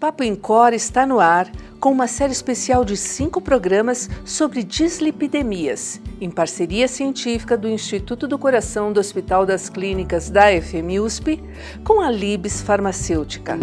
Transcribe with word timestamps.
Papo 0.00 0.24
Encore 0.24 0.74
está 0.74 1.04
no 1.04 1.20
ar 1.20 1.52
com 1.78 1.92
uma 1.92 2.06
série 2.06 2.32
especial 2.32 2.86
de 2.86 2.96
cinco 2.96 3.38
programas 3.38 4.08
sobre 4.24 4.62
dislipidemias, 4.62 6.00
em 6.18 6.30
parceria 6.30 6.88
científica 6.88 7.54
do 7.54 7.68
Instituto 7.68 8.26
do 8.26 8.38
Coração 8.38 8.94
do 8.94 8.98
Hospital 8.98 9.44
das 9.44 9.68
Clínicas 9.68 10.30
da 10.30 10.46
FMUSP 10.58 11.42
com 11.84 12.00
a 12.00 12.10
Libes 12.10 12.62
Farmacêutica. 12.62 13.58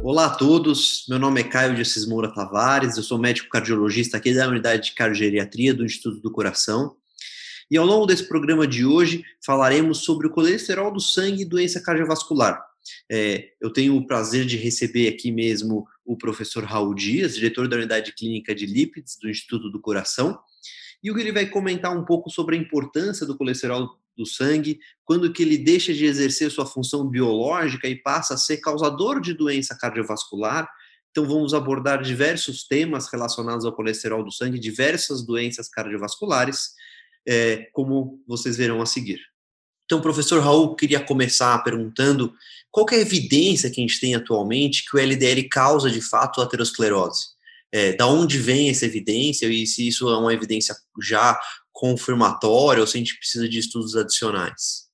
Olá 0.00 0.26
a 0.26 0.30
todos, 0.30 1.04
meu 1.08 1.18
nome 1.18 1.40
é 1.40 1.44
Caio 1.44 1.74
de 1.74 1.82
Assis 1.82 2.06
Moura 2.06 2.32
Tavares, 2.32 2.96
eu 2.96 3.02
sou 3.02 3.18
médico 3.18 3.48
cardiologista 3.48 4.16
aqui 4.16 4.32
da 4.32 4.46
Unidade 4.46 4.90
de 4.90 4.94
Cardiogeriatria 4.94 5.74
do 5.74 5.84
Instituto 5.84 6.20
do 6.20 6.30
Coração. 6.30 6.94
E 7.70 7.76
ao 7.76 7.86
longo 7.86 8.06
desse 8.06 8.28
programa 8.28 8.66
de 8.66 8.84
hoje 8.84 9.24
falaremos 9.44 9.98
sobre 9.98 10.26
o 10.26 10.30
colesterol 10.30 10.92
do 10.92 11.00
sangue 11.00 11.42
e 11.42 11.46
doença 11.46 11.80
cardiovascular. 11.80 12.64
É, 13.10 13.50
eu 13.60 13.72
tenho 13.72 13.96
o 13.96 14.06
prazer 14.06 14.44
de 14.44 14.56
receber 14.56 15.08
aqui 15.08 15.32
mesmo 15.32 15.86
o 16.04 16.16
professor 16.16 16.64
Raul 16.64 16.94
Dias, 16.94 17.34
diretor 17.34 17.66
da 17.66 17.76
Unidade 17.76 18.12
Clínica 18.12 18.54
de 18.54 18.66
Lípides 18.66 19.16
do 19.18 19.28
Instituto 19.28 19.70
do 19.70 19.80
Coração, 19.80 20.38
e 21.02 21.10
o 21.10 21.14
que 21.14 21.20
ele 21.20 21.32
vai 21.32 21.46
comentar 21.46 21.96
um 21.96 22.04
pouco 22.04 22.30
sobre 22.30 22.56
a 22.56 22.58
importância 22.58 23.26
do 23.26 23.36
colesterol 23.36 23.88
do 24.16 24.24
sangue, 24.24 24.78
quando 25.04 25.32
que 25.32 25.42
ele 25.42 25.58
deixa 25.58 25.92
de 25.92 26.04
exercer 26.04 26.50
sua 26.50 26.66
função 26.66 27.08
biológica 27.08 27.88
e 27.88 27.96
passa 27.96 28.34
a 28.34 28.38
ser 28.38 28.58
causador 28.58 29.20
de 29.20 29.34
doença 29.34 29.76
cardiovascular. 29.76 30.68
Então 31.10 31.26
vamos 31.26 31.52
abordar 31.52 32.02
diversos 32.02 32.66
temas 32.66 33.08
relacionados 33.08 33.64
ao 33.64 33.72
colesterol 33.72 34.24
do 34.24 34.32
sangue, 34.32 34.58
diversas 34.58 35.24
doenças 35.24 35.68
cardiovasculares, 35.68 36.70
é, 37.26 37.68
como 37.72 38.22
vocês 38.26 38.56
verão 38.56 38.80
a 38.82 38.86
seguir. 38.86 39.20
Então, 39.84 40.00
professor 40.00 40.42
Raul, 40.42 40.74
queria 40.74 41.04
começar 41.04 41.62
perguntando 41.62 42.34
qual 42.70 42.86
é 42.90 42.96
a 42.96 43.00
evidência 43.00 43.70
que 43.70 43.80
a 43.80 43.86
gente 43.86 44.00
tem 44.00 44.14
atualmente 44.14 44.84
que 44.88 44.96
o 44.96 45.00
LDL 45.00 45.48
causa 45.48 45.90
de 45.90 46.00
fato 46.00 46.40
aterosclerose? 46.40 47.34
É, 47.72 47.92
da 47.92 48.06
onde 48.06 48.38
vem 48.38 48.70
essa 48.70 48.86
evidência 48.86 49.46
e 49.46 49.66
se 49.66 49.86
isso 49.86 50.08
é 50.08 50.16
uma 50.16 50.32
evidência 50.32 50.74
já 51.02 51.38
confirmatória 51.72 52.80
ou 52.80 52.86
se 52.86 52.96
a 52.96 53.00
gente 53.00 53.18
precisa 53.18 53.48
de 53.48 53.58
estudos 53.58 53.96
adicionais? 53.96 54.88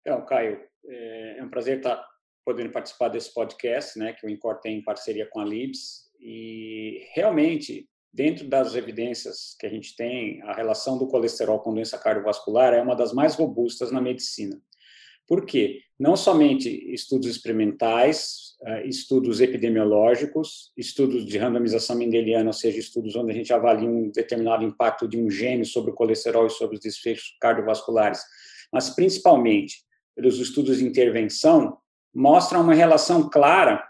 Então, 0.00 0.24
Caio, 0.24 0.58
é, 0.86 1.38
é 1.38 1.44
um 1.44 1.50
prazer 1.50 1.76
estar 1.76 2.02
podendo 2.44 2.70
participar 2.70 3.08
desse 3.08 3.32
podcast, 3.32 3.98
né, 3.98 4.12
que 4.14 4.26
o 4.26 4.30
Incor 4.30 4.58
tem 4.60 4.78
em 4.78 4.82
parceria 4.82 5.28
com 5.30 5.40
a 5.40 5.44
Libs, 5.44 6.10
e 6.18 7.06
realmente, 7.14 7.88
dentro 8.12 8.48
das 8.48 8.74
evidências 8.74 9.56
que 9.58 9.66
a 9.66 9.70
gente 9.70 9.94
tem, 9.94 10.42
a 10.42 10.52
relação 10.52 10.98
do 10.98 11.06
colesterol 11.06 11.60
com 11.60 11.72
doença 11.72 11.98
cardiovascular 11.98 12.74
é 12.74 12.82
uma 12.82 12.96
das 12.96 13.12
mais 13.12 13.34
robustas 13.34 13.90
na 13.90 14.00
medicina. 14.00 14.60
Por 15.26 15.46
quê? 15.46 15.82
Não 15.96 16.16
somente 16.16 16.68
estudos 16.92 17.28
experimentais, 17.28 18.56
eh, 18.64 18.88
estudos 18.88 19.40
epidemiológicos, 19.40 20.72
estudos 20.76 21.24
de 21.24 21.38
randomização 21.38 21.94
mendeliana, 21.94 22.48
ou 22.48 22.52
seja, 22.52 22.80
estudos 22.80 23.14
onde 23.14 23.30
a 23.30 23.34
gente 23.34 23.52
avalia 23.52 23.88
um 23.88 24.10
determinado 24.10 24.64
impacto 24.64 25.06
de 25.06 25.16
um 25.16 25.30
gene 25.30 25.64
sobre 25.64 25.92
o 25.92 25.94
colesterol 25.94 26.46
e 26.46 26.50
sobre 26.50 26.76
os 26.76 26.82
desfechos 26.82 27.36
cardiovasculares, 27.40 28.20
mas 28.72 28.90
principalmente 28.90 29.84
pelos 30.16 30.40
estudos 30.40 30.78
de 30.78 30.84
intervenção, 30.84 31.78
mostram 32.12 32.62
uma 32.62 32.74
relação 32.74 33.30
clara 33.30 33.80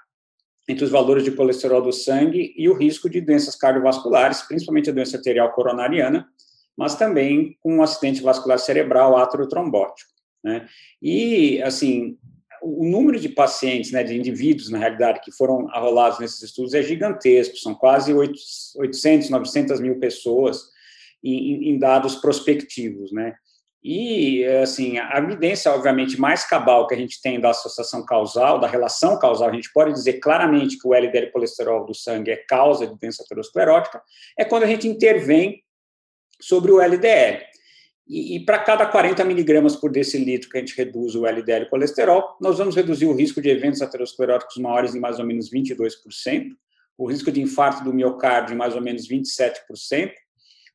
entre 0.71 0.85
os 0.85 0.91
valores 0.91 1.25
de 1.25 1.33
colesterol 1.33 1.83
do 1.83 1.93
sangue 1.93 2.55
e 2.57 2.69
o 2.69 2.75
risco 2.75 3.09
de 3.11 3.21
doenças 3.21 3.57
cardiovasculares, 3.57 4.43
principalmente 4.43 4.91
a 4.91 4.93
doença 4.93 5.17
arterial 5.17 5.53
coronariana, 5.53 6.29
mas 6.77 6.95
também 6.95 7.57
com 7.61 7.77
um 7.77 7.83
acidente 7.83 8.23
vascular 8.23 8.59
cerebral 8.59 9.17
aterotrombótico. 9.17 10.11
Né? 10.43 10.67
E, 11.03 11.61
assim, 11.63 12.17
o 12.63 12.85
número 12.85 13.19
de 13.19 13.29
pacientes, 13.29 13.91
né, 13.91 14.03
de 14.05 14.17
indivíduos, 14.17 14.71
na 14.71 14.79
realidade, 14.79 15.21
que 15.23 15.33
foram 15.33 15.69
arrolados 15.71 16.19
nesses 16.19 16.43
estudos 16.43 16.75
é 16.75 16.83
gigantesco, 16.83 17.57
são 17.57 17.75
quase 17.75 18.13
800, 18.13 19.31
900 19.31 19.81
mil 19.81 19.99
pessoas 19.99 20.71
em, 21.23 21.71
em 21.71 21.79
dados 21.79 22.15
prospectivos, 22.17 23.13
né? 23.13 23.35
E, 23.83 24.45
assim, 24.63 24.99
a 24.99 25.19
evidência, 25.19 25.73
obviamente, 25.73 26.21
mais 26.21 26.45
cabal 26.45 26.87
que 26.87 26.95
a 26.95 26.99
gente 26.99 27.21
tem 27.23 27.41
da 27.41 27.51
associação 27.51 28.05
causal, 28.05 28.61
da 28.61 28.67
relação 28.67 29.19
causal, 29.19 29.49
a 29.49 29.53
gente 29.53 29.73
pode 29.73 29.93
dizer 29.93 30.15
claramente 30.15 30.79
que 30.79 30.87
o 30.87 30.95
LDL 30.95 31.31
colesterol 31.33 31.87
do 31.87 31.95
sangue 31.95 32.31
é 32.31 32.37
causa 32.37 32.87
de 32.87 32.99
doença 32.99 33.23
aterosclerótica, 33.23 34.03
é 34.39 34.45
quando 34.45 34.65
a 34.65 34.67
gente 34.67 34.87
intervém 34.87 35.63
sobre 36.39 36.71
o 36.71 36.81
LDL. 36.81 37.43
E, 38.07 38.37
e 38.37 38.45
para 38.45 38.59
cada 38.59 38.85
40 38.85 39.25
miligramas 39.25 39.77
por 39.77 39.91
decilitro 39.91 40.51
que 40.51 40.59
a 40.59 40.61
gente 40.61 40.77
reduz 40.77 41.15
o 41.15 41.25
LDL 41.25 41.67
colesterol, 41.71 42.37
nós 42.39 42.59
vamos 42.59 42.77
reduzir 42.77 43.07
o 43.07 43.15
risco 43.15 43.41
de 43.41 43.49
eventos 43.49 43.81
ateroscleróticos 43.81 44.59
maiores 44.59 44.95
em 44.95 45.01
mais 45.01 45.19
ou 45.19 45.25
menos 45.25 45.51
22%, 45.51 46.51
o 46.99 47.07
risco 47.09 47.33
de 47.33 47.41
infarto 47.41 47.83
do 47.83 47.95
miocárdio 47.95 48.55
em 48.55 48.59
mais 48.59 48.75
ou 48.75 48.83
menos 48.83 49.09
27%, 49.09 50.13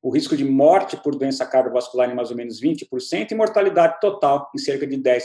o 0.05 0.11
risco 0.11 0.37
de 0.37 0.45
morte 0.45 0.95
por 0.95 1.15
doença 1.15 1.47
cardiovascular 1.47 2.11
em 2.11 2.13
mais 2.13 2.29
ou 2.29 2.37
menos 2.37 2.61
20% 2.61 3.31
e 3.31 3.33
mortalidade 3.33 3.99
total 3.99 4.51
em 4.53 4.59
cerca 4.59 4.85
de 4.85 4.95
10%. 4.97 5.23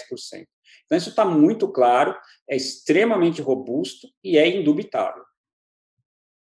Então, 0.86 0.96
isso 0.96 1.10
está 1.10 1.22
muito 1.22 1.68
claro, 1.68 2.16
é 2.48 2.56
extremamente 2.56 3.42
robusto 3.42 4.08
e 4.24 4.38
é 4.38 4.48
indubitável. 4.48 5.22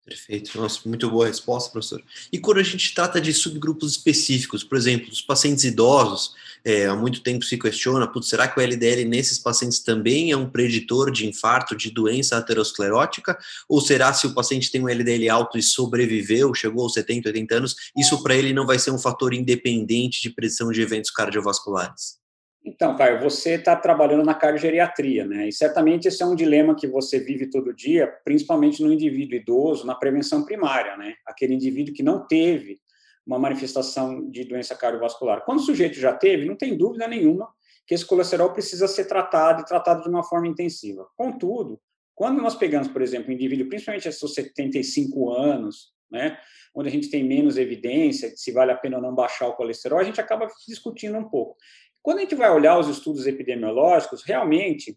Perfeito, 0.04 0.60
nossa, 0.60 0.86
muito 0.86 1.10
boa 1.10 1.26
resposta, 1.26 1.70
professor. 1.70 2.02
E 2.30 2.38
quando 2.38 2.58
a 2.58 2.62
gente 2.62 2.94
trata 2.94 3.18
de 3.18 3.32
subgrupos 3.32 3.92
específicos, 3.92 4.62
por 4.62 4.76
exemplo, 4.76 5.08
os 5.10 5.22
pacientes 5.22 5.64
idosos, 5.64 6.34
é, 6.62 6.84
há 6.84 6.94
muito 6.94 7.22
tempo 7.22 7.42
se 7.42 7.56
questiona, 7.56 8.06
putz, 8.06 8.28
será 8.28 8.46
que 8.46 8.60
o 8.60 8.62
LDL 8.62 9.06
nesses 9.06 9.38
pacientes 9.38 9.78
também 9.78 10.30
é 10.30 10.36
um 10.36 10.48
preditor 10.48 11.10
de 11.10 11.26
infarto, 11.26 11.74
de 11.74 11.90
doença 11.90 12.36
aterosclerótica? 12.36 13.38
Ou 13.66 13.80
será 13.80 14.12
se 14.12 14.26
o 14.26 14.34
paciente 14.34 14.70
tem 14.70 14.82
um 14.82 14.88
LDL 14.90 15.30
alto 15.30 15.56
e 15.56 15.62
sobreviveu, 15.62 16.54
chegou 16.54 16.82
aos 16.82 16.92
70, 16.92 17.30
80 17.30 17.54
anos, 17.54 17.76
isso 17.96 18.22
para 18.22 18.36
ele 18.36 18.52
não 18.52 18.66
vai 18.66 18.78
ser 18.78 18.90
um 18.90 18.98
fator 18.98 19.32
independente 19.32 20.20
de 20.20 20.28
predição 20.28 20.70
de 20.70 20.82
eventos 20.82 21.10
cardiovasculares? 21.10 22.23
Então, 22.64 22.96
Caio, 22.96 23.20
você 23.20 23.56
está 23.56 23.76
trabalhando 23.76 24.24
na 24.24 24.34
cardiogeriatria, 24.34 25.26
né? 25.26 25.48
E 25.48 25.52
certamente 25.52 26.08
esse 26.08 26.22
é 26.22 26.26
um 26.26 26.34
dilema 26.34 26.74
que 26.74 26.86
você 26.86 27.18
vive 27.18 27.50
todo 27.50 27.74
dia, 27.74 28.06
principalmente 28.24 28.82
no 28.82 28.90
indivíduo 28.90 29.36
idoso, 29.36 29.86
na 29.86 29.94
prevenção 29.94 30.44
primária, 30.46 30.96
né? 30.96 31.14
Aquele 31.26 31.54
indivíduo 31.54 31.92
que 31.92 32.02
não 32.02 32.26
teve 32.26 32.80
uma 33.26 33.38
manifestação 33.38 34.30
de 34.30 34.44
doença 34.44 34.74
cardiovascular. 34.74 35.44
Quando 35.44 35.58
o 35.58 35.62
sujeito 35.62 35.98
já 35.98 36.14
teve, 36.14 36.46
não 36.46 36.56
tem 36.56 36.76
dúvida 36.76 37.06
nenhuma 37.06 37.48
que 37.86 37.94
esse 37.94 38.06
colesterol 38.06 38.50
precisa 38.52 38.88
ser 38.88 39.04
tratado 39.04 39.60
e 39.60 39.64
tratado 39.66 40.02
de 40.02 40.08
uma 40.08 40.22
forma 40.22 40.46
intensiva. 40.46 41.06
Contudo, 41.16 41.78
quando 42.14 42.40
nós 42.40 42.54
pegamos, 42.54 42.88
por 42.88 43.02
exemplo, 43.02 43.30
um 43.30 43.34
indivíduo, 43.34 43.68
principalmente 43.68 44.08
esses 44.08 44.34
75 44.34 45.30
anos, 45.30 45.92
né, 46.10 46.38
onde 46.74 46.88
a 46.88 46.92
gente 46.92 47.10
tem 47.10 47.24
menos 47.24 47.56
evidência 47.56 48.30
de 48.30 48.40
se 48.40 48.52
vale 48.52 48.72
a 48.72 48.76
pena 48.76 48.96
ou 48.96 49.02
não 49.02 49.14
baixar 49.14 49.48
o 49.48 49.54
colesterol, 49.54 49.98
a 49.98 50.04
gente 50.04 50.20
acaba 50.20 50.48
discutindo 50.66 51.18
um 51.18 51.28
pouco. 51.28 51.56
Quando 52.04 52.18
a 52.18 52.20
gente 52.20 52.34
vai 52.34 52.50
olhar 52.50 52.78
os 52.78 52.86
estudos 52.86 53.26
epidemiológicos, 53.26 54.22
realmente, 54.22 54.94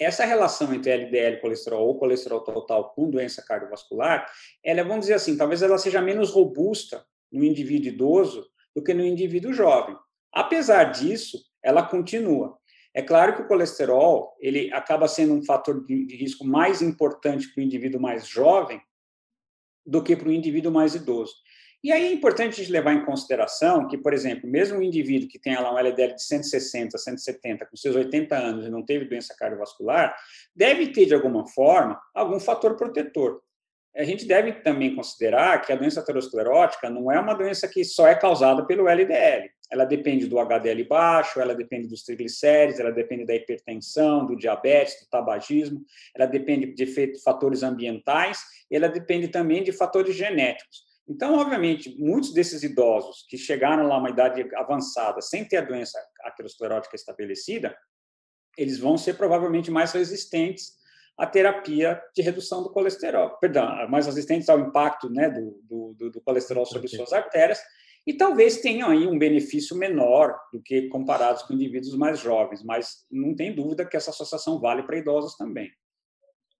essa 0.00 0.24
relação 0.24 0.72
entre 0.72 0.90
LDL 0.90 1.38
colesterol 1.38 1.86
ou 1.86 1.98
colesterol 1.98 2.40
total 2.40 2.94
com 2.94 3.10
doença 3.10 3.44
cardiovascular, 3.44 4.26
ela, 4.64 4.82
vamos 4.82 5.00
dizer 5.00 5.14
assim, 5.14 5.36
talvez 5.36 5.60
ela 5.60 5.76
seja 5.76 6.00
menos 6.00 6.30
robusta 6.30 7.04
no 7.30 7.44
indivíduo 7.44 7.88
idoso 7.88 8.48
do 8.74 8.82
que 8.82 8.94
no 8.94 9.04
indivíduo 9.04 9.52
jovem. 9.52 9.94
Apesar 10.32 10.84
disso, 10.84 11.44
ela 11.62 11.82
continua. 11.82 12.58
É 12.94 13.02
claro 13.02 13.36
que 13.36 13.42
o 13.42 13.46
colesterol 13.46 14.34
ele 14.40 14.72
acaba 14.72 15.06
sendo 15.08 15.34
um 15.34 15.44
fator 15.44 15.84
de 15.84 16.16
risco 16.16 16.42
mais 16.42 16.80
importante 16.80 17.52
para 17.52 17.60
o 17.60 17.64
indivíduo 17.64 18.00
mais 18.00 18.26
jovem 18.26 18.80
do 19.84 20.02
que 20.02 20.16
para 20.16 20.28
o 20.28 20.32
indivíduo 20.32 20.72
mais 20.72 20.94
idoso. 20.94 21.34
E 21.82 21.92
aí 21.92 22.06
é 22.06 22.12
importante 22.12 22.64
levar 22.70 22.92
em 22.92 23.04
consideração 23.04 23.86
que, 23.86 23.96
por 23.96 24.12
exemplo, 24.12 24.50
mesmo 24.50 24.78
um 24.78 24.82
indivíduo 24.82 25.28
que 25.28 25.38
tenha 25.38 25.60
lá 25.60 25.72
um 25.72 25.78
LDL 25.78 26.14
de 26.14 26.22
160, 26.24 26.98
170, 26.98 27.66
com 27.66 27.76
seus 27.76 27.94
80 27.94 28.36
anos 28.36 28.66
e 28.66 28.70
não 28.70 28.84
teve 28.84 29.04
doença 29.04 29.34
cardiovascular, 29.38 30.16
deve 30.54 30.88
ter, 30.88 31.06
de 31.06 31.14
alguma 31.14 31.46
forma, 31.46 32.00
algum 32.12 32.40
fator 32.40 32.76
protetor. 32.76 33.40
A 33.96 34.02
gente 34.02 34.26
deve 34.26 34.52
também 34.54 34.94
considerar 34.94 35.60
que 35.60 35.72
a 35.72 35.76
doença 35.76 36.00
aterosclerótica 36.00 36.90
não 36.90 37.12
é 37.12 37.18
uma 37.18 37.34
doença 37.34 37.68
que 37.68 37.84
só 37.84 38.08
é 38.08 38.14
causada 38.14 38.66
pelo 38.66 38.88
LDL. 38.88 39.48
Ela 39.70 39.84
depende 39.84 40.26
do 40.26 40.38
HDL 40.38 40.82
baixo, 40.84 41.40
ela 41.40 41.54
depende 41.54 41.88
dos 41.88 42.02
triglicéridos, 42.02 42.80
ela 42.80 42.90
depende 42.90 43.24
da 43.24 43.34
hipertensão, 43.34 44.26
do 44.26 44.36
diabetes, 44.36 45.00
do 45.00 45.08
tabagismo, 45.08 45.84
ela 46.14 46.26
depende 46.26 46.74
de 46.74 47.18
fatores 47.22 47.62
ambientais, 47.62 48.40
ela 48.70 48.88
depende 48.88 49.28
também 49.28 49.62
de 49.62 49.72
fatores 49.72 50.16
genéticos. 50.16 50.87
Então, 51.08 51.38
obviamente, 51.38 51.96
muitos 51.98 52.34
desses 52.34 52.62
idosos 52.62 53.24
que 53.28 53.38
chegaram 53.38 53.86
lá 53.86 53.94
a 53.94 53.98
uma 53.98 54.10
idade 54.10 54.46
avançada 54.54 55.22
sem 55.22 55.44
ter 55.44 55.56
a 55.56 55.62
doença 55.62 55.98
aterosclerótica 56.22 56.94
estabelecida, 56.94 57.74
eles 58.58 58.78
vão 58.78 58.98
ser 58.98 59.14
provavelmente 59.14 59.70
mais 59.70 59.92
resistentes 59.92 60.76
à 61.16 61.26
terapia 61.26 62.00
de 62.14 62.20
redução 62.20 62.62
do 62.62 62.70
colesterol, 62.70 63.38
perdão, 63.38 63.88
mais 63.88 64.06
resistentes 64.06 64.48
ao 64.48 64.60
impacto 64.60 65.08
né, 65.08 65.30
do, 65.30 65.94
do, 65.94 66.10
do 66.10 66.20
colesterol 66.20 66.66
sobre 66.66 66.88
suas 66.88 67.12
artérias, 67.12 67.58
e 68.06 68.14
talvez 68.14 68.60
tenham 68.60 68.90
aí 68.90 69.06
um 69.06 69.18
benefício 69.18 69.76
menor 69.76 70.34
do 70.52 70.62
que 70.62 70.88
comparados 70.88 71.42
com 71.42 71.54
indivíduos 71.54 71.96
mais 71.96 72.18
jovens, 72.18 72.62
mas 72.62 73.04
não 73.10 73.34
tem 73.34 73.54
dúvida 73.54 73.84
que 73.84 73.96
essa 73.96 74.10
associação 74.10 74.60
vale 74.60 74.82
para 74.82 74.98
idosos 74.98 75.36
também. 75.36 75.70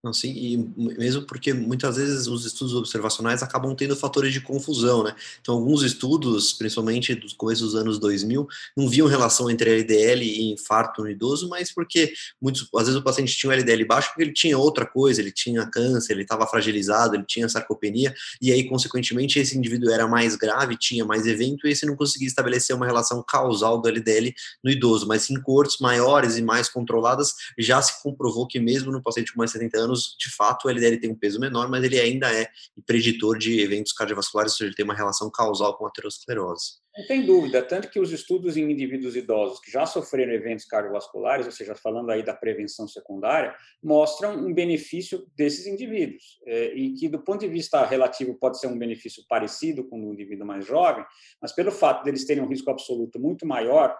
Não, 0.08 0.12
sim, 0.14 0.32
e 0.32 0.56
mesmo 0.98 1.22
porque 1.22 1.52
muitas 1.52 1.96
vezes 1.96 2.26
os 2.28 2.46
estudos 2.46 2.74
observacionais 2.74 3.42
acabam 3.42 3.74
tendo 3.74 3.94
fatores 3.94 4.32
de 4.32 4.40
confusão, 4.40 5.04
né? 5.04 5.14
Então, 5.38 5.54
alguns 5.54 5.82
estudos, 5.82 6.54
principalmente 6.54 7.14
dos 7.14 7.34
começo 7.34 7.62
dos 7.62 7.74
anos 7.74 7.98
2000, 7.98 8.48
não 8.74 8.88
viam 8.88 9.06
relação 9.06 9.50
entre 9.50 9.70
LDL 9.70 10.24
e 10.24 10.52
infarto 10.52 11.02
no 11.02 11.10
idoso, 11.10 11.46
mas 11.50 11.70
porque 11.70 12.10
muitos, 12.40 12.70
às 12.74 12.86
vezes 12.86 12.96
o 12.96 13.02
paciente 13.02 13.36
tinha 13.36 13.50
um 13.50 13.52
LDL 13.52 13.84
baixo 13.84 14.08
porque 14.08 14.22
ele 14.22 14.32
tinha 14.32 14.56
outra 14.56 14.86
coisa, 14.86 15.20
ele 15.20 15.30
tinha 15.30 15.66
câncer, 15.66 16.14
ele 16.14 16.22
estava 16.22 16.46
fragilizado, 16.46 17.14
ele 17.14 17.24
tinha 17.24 17.46
sarcopenia, 17.46 18.14
e 18.40 18.50
aí, 18.50 18.66
consequentemente, 18.66 19.38
esse 19.38 19.58
indivíduo 19.58 19.90
era 19.90 20.08
mais 20.08 20.36
grave, 20.36 20.74
tinha 20.78 21.04
mais 21.04 21.26
evento, 21.26 21.66
e 21.66 21.72
esse 21.72 21.84
não 21.84 21.96
conseguia 21.96 22.28
estabelecer 22.28 22.74
uma 22.74 22.86
relação 22.86 23.22
causal 23.22 23.78
do 23.78 23.88
LDL 23.88 24.34
no 24.64 24.70
idoso, 24.70 25.06
mas 25.06 25.28
em 25.28 25.38
coortes 25.38 25.76
maiores 25.80 26.38
e 26.38 26.42
mais 26.42 26.66
controladas, 26.66 27.34
já 27.58 27.82
se 27.82 28.02
comprovou 28.02 28.46
que 28.46 28.58
mesmo 28.58 28.90
no 28.90 29.02
paciente 29.02 29.34
com 29.34 29.38
mais 29.38 29.50
de 29.50 29.58
70 29.58 29.78
anos, 29.78 29.97
anos, 29.98 30.16
de 30.18 30.30
fato, 30.30 30.66
o 30.66 30.70
LDL 30.70 31.00
tem 31.00 31.10
um 31.10 31.18
peso 31.18 31.40
menor, 31.40 31.68
mas 31.68 31.82
ele 31.84 32.00
ainda 32.00 32.32
é 32.32 32.48
preditor 32.86 33.36
de 33.36 33.60
eventos 33.60 33.92
cardiovasculares, 33.92 34.52
ou 34.52 34.56
seja, 34.58 34.68
ele 34.68 34.76
tem 34.76 34.84
uma 34.84 34.94
relação 34.94 35.30
causal 35.30 35.76
com 35.76 35.84
a 35.84 35.88
aterosclerose. 35.88 36.78
Não 36.96 37.06
tem 37.06 37.24
dúvida, 37.24 37.62
tanto 37.62 37.88
que 37.90 38.00
os 38.00 38.10
estudos 38.10 38.56
em 38.56 38.70
indivíduos 38.70 39.14
idosos 39.14 39.60
que 39.60 39.70
já 39.70 39.86
sofreram 39.86 40.32
eventos 40.32 40.64
cardiovasculares, 40.64 41.46
ou 41.46 41.52
seja, 41.52 41.74
falando 41.74 42.10
aí 42.10 42.24
da 42.24 42.34
prevenção 42.34 42.88
secundária, 42.88 43.54
mostram 43.82 44.34
um 44.36 44.52
benefício 44.52 45.24
desses 45.36 45.66
indivíduos. 45.66 46.40
É, 46.46 46.74
e 46.74 46.94
que, 46.94 47.08
do 47.08 47.20
ponto 47.20 47.40
de 47.40 47.48
vista 47.48 47.84
relativo, 47.84 48.34
pode 48.34 48.58
ser 48.58 48.66
um 48.66 48.78
benefício 48.78 49.22
parecido 49.28 49.84
com 49.84 50.08
o 50.08 50.12
indivíduo 50.12 50.46
mais 50.46 50.66
jovem, 50.66 51.04
mas 51.40 51.52
pelo 51.52 51.70
fato 51.70 52.02
deles 52.04 52.24
terem 52.24 52.42
um 52.42 52.48
risco 52.48 52.70
absoluto 52.70 53.20
muito 53.20 53.46
maior, 53.46 53.96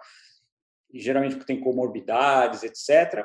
e 0.91 0.99
geralmente 0.99 1.35
porque 1.35 1.53
tem 1.53 1.61
comorbidades, 1.61 2.63
etc., 2.63 3.23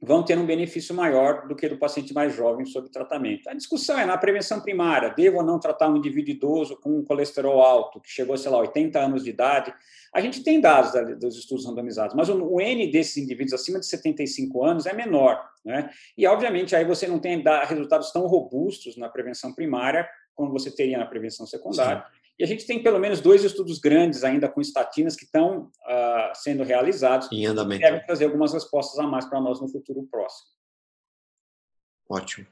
vão 0.00 0.22
ter 0.22 0.38
um 0.38 0.44
benefício 0.44 0.94
maior 0.94 1.46
do 1.48 1.56
que 1.56 1.68
do 1.68 1.78
paciente 1.78 2.12
mais 2.12 2.34
jovem 2.34 2.66
sob 2.66 2.90
tratamento. 2.90 3.48
A 3.48 3.54
discussão 3.54 3.98
é 3.98 4.04
na 4.04 4.18
prevenção 4.18 4.60
primária, 4.60 5.10
devo 5.10 5.38
ou 5.38 5.42
não 5.42 5.58
tratar 5.58 5.88
um 5.88 5.96
indivíduo 5.96 6.32
idoso 6.32 6.76
com 6.76 6.98
um 6.98 7.04
colesterol 7.04 7.62
alto, 7.62 8.00
que 8.00 8.10
chegou, 8.10 8.36
sei 8.36 8.50
lá, 8.50 8.58
80 8.58 8.98
anos 8.98 9.24
de 9.24 9.30
idade. 9.30 9.74
A 10.14 10.20
gente 10.20 10.42
tem 10.42 10.60
dados 10.60 10.92
dos 11.18 11.36
estudos 11.38 11.66
randomizados, 11.66 12.14
mas 12.14 12.28
o 12.28 12.60
N 12.60 12.90
desses 12.90 13.16
indivíduos 13.16 13.54
acima 13.54 13.80
de 13.80 13.86
75 13.86 14.64
anos 14.64 14.86
é 14.86 14.92
menor. 14.92 15.42
Né? 15.64 15.90
E, 16.16 16.26
obviamente, 16.26 16.76
aí 16.76 16.84
você 16.84 17.06
não 17.06 17.18
tem 17.18 17.42
resultados 17.66 18.12
tão 18.12 18.26
robustos 18.26 18.96
na 18.96 19.08
prevenção 19.08 19.54
primária 19.54 20.08
como 20.34 20.52
você 20.52 20.70
teria 20.70 20.98
na 20.98 21.06
prevenção 21.06 21.46
secundária. 21.46 22.04
Sim. 22.06 22.15
E 22.38 22.44
a 22.44 22.46
gente 22.46 22.66
tem 22.66 22.82
pelo 22.82 22.98
menos 22.98 23.20
dois 23.20 23.42
estudos 23.44 23.78
grandes 23.78 24.22
ainda 24.22 24.48
com 24.48 24.60
estatinas 24.60 25.16
que 25.16 25.24
estão 25.24 25.70
uh, 25.86 26.34
sendo 26.34 26.62
realizados. 26.62 27.30
Em 27.32 27.46
andamento. 27.46 27.80
Devem 27.80 28.04
trazer 28.04 28.26
algumas 28.26 28.52
respostas 28.52 28.98
a 28.98 29.06
mais 29.06 29.24
para 29.24 29.40
nós 29.40 29.60
no 29.60 29.68
futuro 29.68 30.06
próximo. 30.10 30.50
Ótimo. 32.08 32.46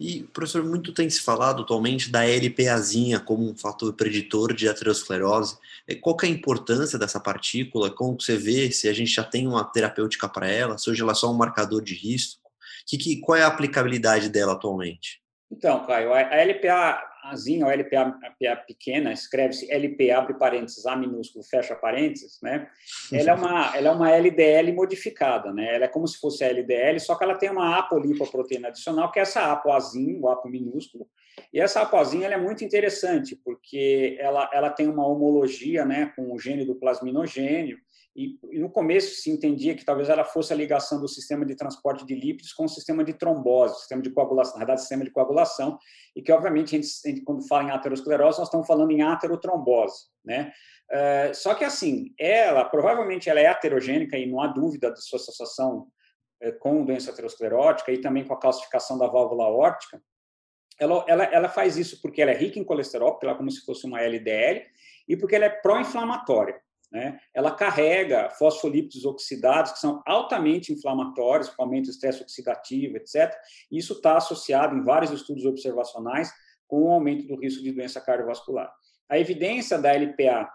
E, 0.00 0.22
professor, 0.32 0.64
muito 0.64 0.92
tem 0.92 1.08
se 1.10 1.20
falado 1.20 1.62
atualmente 1.62 2.10
da 2.10 2.24
LPAzinha 2.24 3.20
como 3.20 3.48
um 3.48 3.54
fator 3.54 3.92
preditor 3.92 4.54
de 4.54 4.68
aterosclerose. 4.68 5.58
É, 5.86 5.94
qual 5.94 6.16
é 6.22 6.26
a 6.26 6.30
importância 6.30 6.98
dessa 6.98 7.20
partícula? 7.20 7.90
Como 7.90 8.18
você 8.18 8.36
vê 8.36 8.70
se 8.72 8.88
a 8.88 8.92
gente 8.92 9.10
já 9.10 9.22
tem 9.22 9.46
uma 9.46 9.62
terapêutica 9.62 10.28
para 10.28 10.48
ela? 10.48 10.78
Se 10.78 10.90
hoje 10.90 11.02
ela 11.02 11.12
é 11.12 11.14
só 11.14 11.30
um 11.30 11.36
marcador 11.36 11.82
de 11.82 11.94
risco? 11.94 12.40
Que, 12.86 12.96
que, 12.96 13.20
qual 13.20 13.36
é 13.36 13.42
a 13.42 13.46
aplicabilidade 13.46 14.30
dela 14.30 14.54
atualmente? 14.54 15.20
Então, 15.50 15.84
Caio, 15.84 16.14
a 16.14 16.20
LPA 16.20 17.09
Azinha, 17.24 17.66
ou 17.66 17.72
LPA, 17.72 18.18
LPA 18.22 18.56
pequena, 18.66 19.12
escreve-se 19.12 19.66
LPA, 19.72 20.18
abre 20.18 20.34
parênteses, 20.34 20.86
A 20.86 20.96
minúsculo, 20.96 21.44
fecha 21.44 21.74
parênteses, 21.74 22.38
né? 22.42 22.68
Ela 23.12 23.30
é 23.30 23.34
uma, 23.34 23.72
ela 23.76 23.88
é 23.88 23.92
uma 23.92 24.10
LDL 24.10 24.72
modificada, 24.72 25.52
né? 25.52 25.74
Ela 25.74 25.84
é 25.84 25.88
como 25.88 26.06
se 26.06 26.18
fosse 26.18 26.44
a 26.44 26.48
LDL, 26.48 26.98
só 27.00 27.14
que 27.14 27.24
ela 27.24 27.36
tem 27.36 27.50
uma 27.50 27.78
apolipoproteína 27.78 28.68
adicional, 28.68 29.10
que 29.10 29.18
é 29.18 29.22
essa 29.22 29.52
apoazinha, 29.52 30.18
o 30.20 30.28
apo 30.28 30.48
minúsculo, 30.48 31.06
e 31.52 31.60
essa 31.60 31.80
apoazinha 31.82 32.28
é 32.28 32.36
muito 32.36 32.64
interessante, 32.64 33.36
porque 33.36 34.16
ela, 34.20 34.48
ela 34.52 34.70
tem 34.70 34.88
uma 34.88 35.06
homologia 35.06 35.84
né, 35.84 36.12
com 36.14 36.32
o 36.32 36.38
gene 36.38 36.64
do 36.64 36.74
plasminogênio, 36.74 37.78
e, 38.14 38.38
no 38.58 38.70
começo 38.70 39.14
se 39.20 39.30
entendia 39.30 39.74
que 39.74 39.84
talvez 39.84 40.08
ela 40.08 40.24
fosse 40.24 40.52
a 40.52 40.56
ligação 40.56 41.00
do 41.00 41.06
sistema 41.06 41.46
de 41.46 41.54
transporte 41.54 42.04
de 42.04 42.14
lípidos 42.14 42.52
com 42.52 42.64
o 42.64 42.68
sistema 42.68 43.04
de 43.04 43.14
trombose, 43.14 43.78
sistema 43.78 44.02
de 44.02 44.10
coagulação, 44.10 44.54
na 44.54 44.58
verdade, 44.60 44.80
sistema 44.80 45.04
de 45.04 45.10
coagulação, 45.10 45.78
e 46.14 46.22
que, 46.22 46.32
obviamente, 46.32 46.76
a 46.76 46.80
gente, 46.80 46.88
a 47.04 47.08
gente, 47.08 47.22
quando 47.22 47.46
fala 47.46 47.64
em 47.64 47.70
aterosclerose, 47.70 48.38
nós 48.38 48.48
estamos 48.48 48.66
falando 48.66 48.90
em 48.90 49.02
aterotrombose, 49.02 50.06
né? 50.24 50.52
Uh, 50.90 51.32
só 51.34 51.54
que, 51.54 51.64
assim, 51.64 52.12
ela, 52.18 52.64
provavelmente, 52.64 53.30
ela 53.30 53.38
é 53.38 53.46
aterogênica 53.46 54.18
e 54.18 54.26
não 54.26 54.40
há 54.40 54.48
dúvida 54.48 54.90
da 54.90 54.96
sua 54.96 55.18
associação 55.18 55.86
uh, 56.42 56.58
com 56.58 56.84
doença 56.84 57.12
aterosclerótica 57.12 57.92
e 57.92 58.00
também 58.00 58.24
com 58.24 58.34
a 58.34 58.40
calcificação 58.40 58.98
da 58.98 59.06
válvula 59.06 59.44
órtica. 59.44 60.02
Ela, 60.80 61.04
ela, 61.06 61.24
ela 61.24 61.48
faz 61.48 61.76
isso 61.76 62.00
porque 62.02 62.20
ela 62.20 62.32
é 62.32 62.36
rica 62.36 62.58
em 62.58 62.64
colesterol, 62.64 63.12
porque 63.12 63.24
ela 63.24 63.34
é 63.34 63.38
como 63.38 63.50
se 63.52 63.64
fosse 63.64 63.86
uma 63.86 64.00
LDL, 64.00 64.64
e 65.06 65.16
porque 65.16 65.36
ela 65.36 65.44
é 65.44 65.50
pró-inflamatória. 65.50 66.60
Né? 66.90 67.20
Ela 67.32 67.54
carrega 67.54 68.30
fosfolípidos 68.30 69.04
oxidados, 69.04 69.72
que 69.72 69.78
são 69.78 70.02
altamente 70.04 70.72
inflamatórios, 70.72 71.48
que 71.48 71.54
aumentam 71.60 71.88
o 71.88 71.92
estresse 71.92 72.22
oxidativo, 72.22 72.96
etc. 72.96 73.32
Isso 73.70 73.94
está 73.94 74.16
associado 74.16 74.76
em 74.76 74.82
vários 74.82 75.10
estudos 75.12 75.44
observacionais 75.44 76.32
com 76.66 76.84
o 76.84 76.90
aumento 76.90 77.26
do 77.26 77.38
risco 77.38 77.62
de 77.62 77.72
doença 77.72 78.00
cardiovascular. 78.00 78.72
A 79.08 79.18
evidência 79.18 79.78
da 79.78 79.92
LPA 79.92 80.48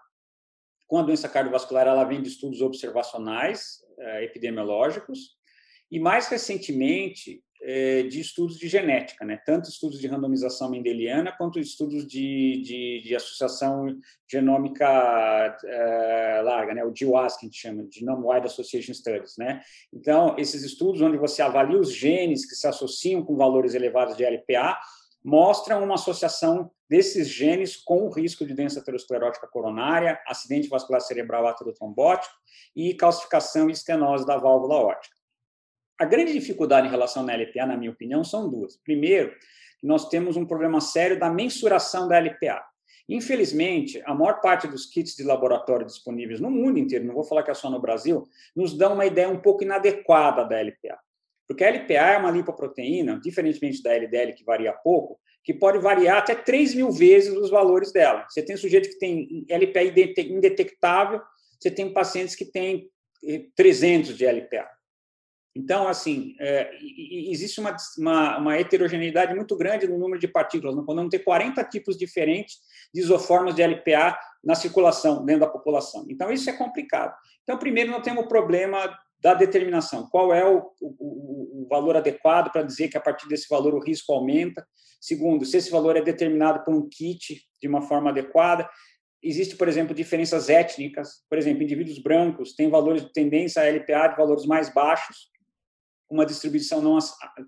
com 0.87 0.99
a 0.99 1.01
doença 1.01 1.27
cardiovascular 1.27 1.87
ela 1.87 2.03
vem 2.03 2.21
de 2.21 2.29
estudos 2.29 2.61
observacionais 2.61 3.79
eh, 3.97 4.25
epidemiológicos 4.25 5.35
e 5.91 5.99
mais 5.99 6.27
recentemente 6.27 7.43
de 8.03 8.19
estudos 8.19 8.57
de 8.57 8.67
genética, 8.67 9.25
né? 9.25 9.41
tanto 9.43 9.69
estudos 9.69 9.99
de 9.99 10.07
randomização 10.07 10.69
mendeliana 10.69 11.31
quanto 11.31 11.59
estudos 11.59 12.05
de, 12.05 12.61
de, 12.61 13.01
de 13.03 13.15
associação 13.15 13.87
genômica 14.29 15.57
é, 15.65 16.41
larga, 16.43 16.75
né? 16.75 16.83
o 16.83 16.91
GWAS, 16.91 17.37
que 17.37 17.45
a 17.45 17.49
gente 17.49 17.59
chama, 17.59 17.83
de 17.83 17.99
Genome 17.99 18.23
Wide 18.23 18.45
Association 18.45 18.93
Studies. 18.93 19.35
Né? 19.37 19.61
Então, 19.91 20.35
esses 20.37 20.63
estudos 20.63 21.01
onde 21.01 21.17
você 21.17 21.41
avalia 21.41 21.79
os 21.79 21.91
genes 21.91 22.47
que 22.47 22.55
se 22.55 22.67
associam 22.67 23.23
com 23.23 23.35
valores 23.35 23.73
elevados 23.73 24.15
de 24.15 24.23
LPA, 24.23 24.77
mostram 25.23 25.83
uma 25.83 25.95
associação 25.95 26.69
desses 26.87 27.27
genes 27.27 27.75
com 27.75 28.05
o 28.05 28.11
risco 28.11 28.45
de 28.45 28.53
doença 28.53 28.79
aterosclerótica 28.79 29.47
coronária, 29.47 30.21
acidente 30.27 30.69
vascular 30.69 31.01
cerebral 31.01 31.47
aterotrombótico 31.47 32.35
e 32.75 32.93
calcificação 32.93 33.69
e 33.69 33.73
estenose 33.73 34.23
da 34.23 34.37
válvula 34.37 34.75
órtica. 34.75 35.15
A 35.97 36.05
grande 36.05 36.33
dificuldade 36.33 36.87
em 36.87 36.91
relação 36.91 37.27
à 37.27 37.35
LPA, 37.35 37.65
na 37.65 37.77
minha 37.77 37.91
opinião, 37.91 38.23
são 38.23 38.49
duas. 38.49 38.75
Primeiro, 38.77 39.33
nós 39.81 40.09
temos 40.09 40.35
um 40.35 40.45
problema 40.45 40.81
sério 40.81 41.17
da 41.17 41.29
mensuração 41.29 42.07
da 42.07 42.19
LPA. 42.19 42.61
Infelizmente, 43.07 44.01
a 44.05 44.13
maior 44.13 44.41
parte 44.41 44.67
dos 44.67 44.87
kits 44.87 45.15
de 45.15 45.23
laboratório 45.23 45.85
disponíveis 45.85 46.39
no 46.39 46.49
mundo 46.49 46.79
inteiro, 46.79 47.05
não 47.05 47.13
vou 47.13 47.23
falar 47.23 47.43
que 47.43 47.51
é 47.51 47.53
só 47.53 47.69
no 47.69 47.79
Brasil, 47.79 48.27
nos 48.55 48.75
dão 48.75 48.93
uma 48.93 49.05
ideia 49.05 49.29
um 49.29 49.39
pouco 49.39 49.63
inadequada 49.63 50.43
da 50.43 50.59
LPA. 50.59 50.97
Porque 51.47 51.63
a 51.63 51.69
LPA 51.69 51.93
é 51.93 52.17
uma 52.17 52.31
lipoproteína, 52.31 53.19
diferentemente 53.23 53.83
da 53.83 53.93
LDL, 53.93 54.33
que 54.33 54.43
varia 54.43 54.73
pouco, 54.73 55.19
que 55.43 55.53
pode 55.53 55.77
variar 55.77 56.17
até 56.17 56.33
3 56.33 56.73
mil 56.73 56.91
vezes 56.91 57.31
os 57.37 57.51
valores 57.51 57.93
dela. 57.93 58.25
Você 58.27 58.41
tem 58.41 58.57
sujeito 58.57 58.89
que 58.89 58.97
tem 58.97 59.45
LPA 59.47 59.83
indetectável, 60.23 61.21
você 61.59 61.69
tem 61.69 61.93
pacientes 61.93 62.35
que 62.35 62.45
têm 62.45 62.89
300 63.55 64.09
eh, 64.09 64.13
de 64.13 64.25
LPA. 64.25 64.74
Então, 65.55 65.87
assim, 65.87 66.35
é, 66.39 66.69
existe 67.31 67.61
uma, 67.61 67.75
uma, 67.97 68.37
uma, 68.37 68.57
heterogeneidade 68.57 69.33
muito 69.33 69.55
grande 69.55 69.87
no 69.87 69.97
número 69.97 70.19
de 70.19 70.27
partículas. 70.27 70.75
Nós 70.75 70.85
podemos 70.85 71.09
ter 71.09 71.19
40 71.19 71.63
tipos 71.63 71.97
diferentes 71.97 72.57
de 72.93 72.99
isoformas 72.99 73.55
de 73.55 73.63
LPA 73.63 74.17
na 74.43 74.53
circulação, 74.53 75.23
dentro 75.23 75.41
da 75.41 75.47
população. 75.47 76.05
Então, 76.09 76.29
isso 76.29 76.49
é 76.49 76.53
complicado. 76.53 77.15
Então, 77.43 77.57
primeiro, 77.57 77.89
nós 77.89 78.03
temos 78.03 78.25
o 78.25 78.27
problema 78.27 78.93
da 79.21 79.33
determinação. 79.33 80.09
Qual 80.11 80.33
é 80.33 80.45
o, 80.45 80.71
o, 80.81 81.63
o 81.63 81.67
valor 81.69 81.95
adequado 81.95 82.51
para 82.51 82.61
dizer 82.61 82.89
que, 82.89 82.97
a 82.97 83.01
partir 83.01 83.27
desse 83.29 83.47
valor, 83.49 83.73
o 83.73 83.79
risco 83.79 84.11
aumenta? 84.11 84.67
Segundo, 84.99 85.45
se 85.45 85.55
esse 85.57 85.71
valor 85.71 85.95
é 85.95 86.01
determinado 86.01 86.63
por 86.65 86.73
um 86.73 86.89
kit 86.89 87.41
de 87.61 87.67
uma 87.67 87.81
forma 87.81 88.09
adequada. 88.09 88.69
Existe, 89.23 89.55
por 89.55 89.67
exemplo, 89.67 89.95
diferenças 89.95 90.49
étnicas. 90.49 91.23
Por 91.29 91.37
exemplo, 91.37 91.63
indivíduos 91.63 91.97
brancos 91.99 92.53
têm 92.53 92.69
valores 92.69 93.03
de 93.03 93.11
tendência 93.13 93.61
a 93.61 93.65
LPA 93.65 94.09
de 94.09 94.17
valores 94.17 94.45
mais 94.45 94.71
baixos, 94.71 95.29
uma 96.09 96.25
distribuição 96.25 96.81
não 96.81 96.97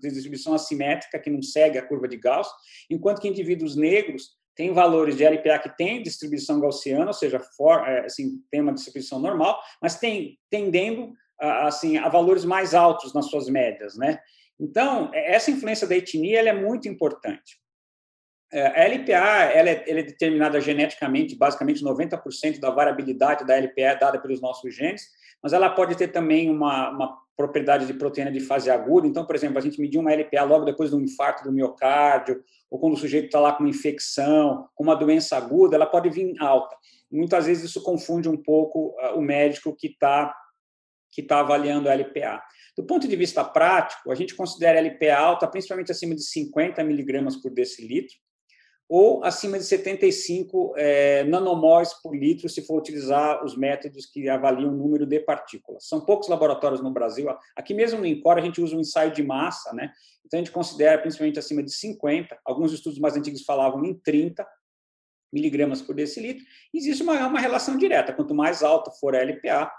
distribuição 0.00 0.54
assimétrica 0.54 1.18
que 1.18 1.30
não 1.30 1.42
segue 1.42 1.78
a 1.78 1.86
curva 1.86 2.08
de 2.08 2.16
Gauss, 2.16 2.48
enquanto 2.90 3.20
que 3.20 3.28
indivíduos 3.28 3.76
negros 3.76 4.36
têm 4.54 4.72
valores 4.72 5.16
de 5.16 5.24
LPA 5.24 5.58
que 5.60 5.76
têm 5.76 6.02
distribuição 6.02 6.58
gaussiana, 6.58 7.06
ou 7.06 7.12
seja, 7.12 7.38
for, 7.56 7.86
é, 7.86 8.06
assim, 8.06 8.42
tem 8.50 8.60
uma 8.60 8.74
distribuição 8.74 9.20
normal, 9.20 9.60
mas 9.80 9.98
tem 9.98 10.38
tendendo 10.50 11.12
assim 11.38 11.96
a 11.96 12.08
valores 12.08 12.44
mais 12.44 12.74
altos 12.74 13.14
nas 13.14 13.26
suas 13.26 13.48
médias, 13.48 13.96
né? 13.96 14.18
Então, 14.58 15.10
essa 15.14 15.52
influência 15.52 15.86
da 15.86 15.96
etnia 15.96 16.40
é 16.40 16.52
muito 16.52 16.88
importante. 16.88 17.60
É, 18.52 18.66
a 18.66 18.88
LPA 18.88 19.52
ela 19.52 19.68
é, 19.68 19.84
ela 19.86 20.00
é, 20.00 20.02
determinada 20.02 20.60
geneticamente, 20.60 21.36
basicamente 21.36 21.84
90% 21.84 22.58
da 22.58 22.70
variabilidade 22.70 23.46
da 23.46 23.54
LPA 23.54 23.82
é 23.82 23.96
dada 23.96 24.18
pelos 24.18 24.40
nossos 24.40 24.74
genes, 24.74 25.02
mas 25.42 25.52
ela 25.52 25.70
pode 25.70 25.94
ter 25.96 26.08
também 26.08 26.50
uma, 26.50 26.90
uma 26.90 27.18
propriedade 27.36 27.86
de 27.86 27.94
proteína 27.94 28.32
de 28.32 28.40
fase 28.40 28.68
aguda. 28.68 29.06
Então, 29.06 29.24
por 29.24 29.36
exemplo, 29.36 29.58
a 29.58 29.60
gente 29.60 29.80
medir 29.80 29.98
uma 29.98 30.12
LPA 30.12 30.42
logo 30.42 30.64
depois 30.64 30.90
de 30.90 30.96
um 30.96 31.00
infarto 31.00 31.44
do 31.44 31.52
miocárdio, 31.52 32.42
ou 32.68 32.80
quando 32.80 32.94
o 32.94 32.96
sujeito 32.96 33.26
está 33.26 33.38
lá 33.38 33.52
com 33.52 33.62
uma 33.62 33.70
infecção, 33.70 34.68
com 34.74 34.82
uma 34.82 34.96
doença 34.96 35.36
aguda, 35.36 35.76
ela 35.76 35.86
pode 35.86 36.10
vir 36.10 36.34
alta. 36.40 36.76
Muitas 37.10 37.46
vezes 37.46 37.64
isso 37.70 37.82
confunde 37.82 38.28
um 38.28 38.36
pouco 38.36 38.94
uh, 39.00 39.16
o 39.16 39.22
médico 39.22 39.74
que 39.74 39.86
está 39.86 40.34
que 41.10 41.22
tá 41.22 41.40
avaliando 41.40 41.88
a 41.88 41.94
LPA. 41.94 42.42
Do 42.76 42.84
ponto 42.84 43.08
de 43.08 43.16
vista 43.16 43.42
prático, 43.42 44.12
a 44.12 44.14
gente 44.14 44.34
considera 44.34 44.78
a 44.78 44.82
LPA 44.82 45.16
alta 45.16 45.48
principalmente 45.48 45.90
acima 45.90 46.14
de 46.14 46.22
50 46.22 46.84
miligramas 46.84 47.34
por 47.34 47.50
decilitro, 47.50 48.14
ou 48.88 49.22
acima 49.22 49.58
de 49.58 49.64
75 49.64 50.74
é, 50.76 51.22
nanomols 51.24 51.92
por 52.02 52.16
litro, 52.16 52.48
se 52.48 52.62
for 52.62 52.78
utilizar 52.78 53.44
os 53.44 53.54
métodos 53.54 54.06
que 54.06 54.28
avaliam 54.28 54.70
o 54.70 54.76
número 54.76 55.04
de 55.04 55.20
partículas. 55.20 55.86
São 55.86 56.00
poucos 56.00 56.28
laboratórios 56.28 56.80
no 56.80 56.90
Brasil. 56.90 57.28
Aqui 57.54 57.74
mesmo 57.74 58.00
no 58.00 58.06
INCOR 58.06 58.38
a 58.38 58.40
gente 58.40 58.62
usa 58.62 58.74
um 58.74 58.80
ensaio 58.80 59.12
de 59.12 59.22
massa, 59.22 59.74
né? 59.74 59.92
Então 60.24 60.38
a 60.38 60.42
gente 60.42 60.52
considera 60.52 60.98
principalmente 60.98 61.38
acima 61.38 61.62
de 61.62 61.72
50. 61.72 62.38
Alguns 62.44 62.72
estudos 62.72 62.98
mais 62.98 63.14
antigos 63.14 63.42
falavam 63.42 63.84
em 63.84 63.92
30 63.92 64.46
miligramas 65.30 65.82
por 65.82 65.94
decilitro. 65.94 66.42
Existe 66.72 67.02
uma, 67.02 67.26
uma 67.26 67.40
relação 67.40 67.76
direta. 67.76 68.14
Quanto 68.14 68.34
mais 68.34 68.62
alto 68.62 68.90
for 68.98 69.14
a 69.14 69.22
LPA, 69.22 69.70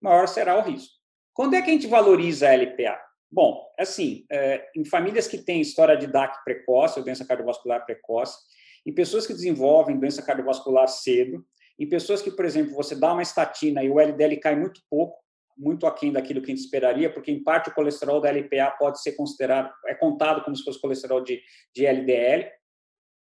maior 0.00 0.26
será 0.26 0.58
o 0.58 0.62
risco. 0.62 0.94
Quando 1.34 1.54
é 1.54 1.60
que 1.60 1.68
a 1.68 1.72
gente 1.72 1.86
valoriza 1.86 2.48
a 2.48 2.54
LPA? 2.54 2.98
Bom, 3.34 3.66
assim, 3.76 4.24
é, 4.30 4.64
em 4.76 4.84
famílias 4.84 5.26
que 5.26 5.38
têm 5.38 5.60
história 5.60 5.96
de 5.96 6.06
DAC 6.06 6.44
precoce, 6.44 7.00
ou 7.00 7.04
doença 7.04 7.26
cardiovascular 7.26 7.84
precoce, 7.84 8.38
em 8.86 8.94
pessoas 8.94 9.26
que 9.26 9.32
desenvolvem 9.32 9.98
doença 9.98 10.22
cardiovascular 10.22 10.86
cedo, 10.86 11.44
em 11.76 11.88
pessoas 11.88 12.22
que, 12.22 12.30
por 12.30 12.44
exemplo, 12.44 12.72
você 12.76 12.94
dá 12.94 13.12
uma 13.12 13.22
estatina 13.22 13.82
e 13.82 13.90
o 13.90 13.98
LDL 13.98 14.36
cai 14.36 14.54
muito 14.54 14.80
pouco, 14.88 15.18
muito 15.58 15.84
aquém 15.84 16.12
daquilo 16.12 16.40
que 16.40 16.52
a 16.52 16.54
gente 16.54 16.64
esperaria, 16.64 17.12
porque 17.12 17.32
em 17.32 17.42
parte 17.42 17.70
o 17.70 17.74
colesterol 17.74 18.20
da 18.20 18.30
LPA 18.30 18.70
pode 18.78 19.02
ser 19.02 19.16
considerado, 19.16 19.68
é 19.88 19.96
contado 19.96 20.44
como 20.44 20.54
se 20.54 20.62
fosse 20.62 20.80
colesterol 20.80 21.20
de, 21.20 21.42
de 21.74 21.86
LDL, 21.86 22.48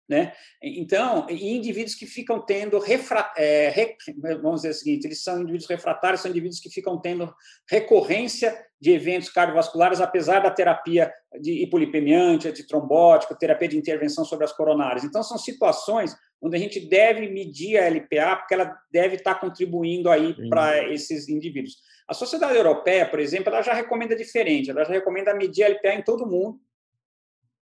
né? 0.09 0.33
Então, 0.61 1.27
indivíduos 1.29 1.93
que 1.93 2.07
ficam 2.07 2.43
tendo, 2.43 2.79
refra, 2.79 3.31
é, 3.37 3.69
re, 3.69 3.95
vamos 4.41 4.61
dizer 4.61 4.71
o 4.71 4.73
seguinte, 4.73 5.05
eles 5.05 5.21
são 5.21 5.39
indivíduos 5.41 5.69
refratários, 5.69 6.21
são 6.21 6.31
indivíduos 6.31 6.59
que 6.59 6.69
ficam 6.69 6.99
tendo 6.99 7.31
recorrência 7.69 8.57
de 8.81 8.91
eventos 8.91 9.29
cardiovasculares, 9.29 10.01
apesar 10.01 10.39
da 10.39 10.49
terapia 10.49 11.13
de 11.39 11.61
hipolipemia, 11.61 12.19
antitrombótico, 12.21 13.37
terapia 13.37 13.67
de 13.67 13.77
intervenção 13.77 14.25
sobre 14.25 14.45
as 14.45 14.51
coronárias. 14.51 15.03
Então, 15.03 15.21
são 15.21 15.37
situações 15.37 16.15
onde 16.41 16.55
a 16.55 16.59
gente 16.59 16.79
deve 16.79 17.29
medir 17.29 17.77
a 17.77 17.87
LPA, 17.87 18.37
porque 18.37 18.53
ela 18.53 18.75
deve 18.91 19.17
estar 19.17 19.35
contribuindo 19.35 20.09
aí 20.09 20.33
para 20.49 20.91
esses 20.91 21.27
indivíduos. 21.29 21.77
A 22.07 22.13
Sociedade 22.15 22.57
Europeia, 22.57 23.05
por 23.05 23.19
exemplo, 23.19 23.49
ela 23.53 23.61
já 23.61 23.73
recomenda 23.73 24.15
diferente, 24.15 24.71
ela 24.71 24.83
já 24.83 24.93
recomenda 24.93 25.35
medir 25.35 25.63
a 25.63 25.69
LPA 25.69 25.93
em 25.93 26.01
todo 26.01 26.25
mundo, 26.25 26.59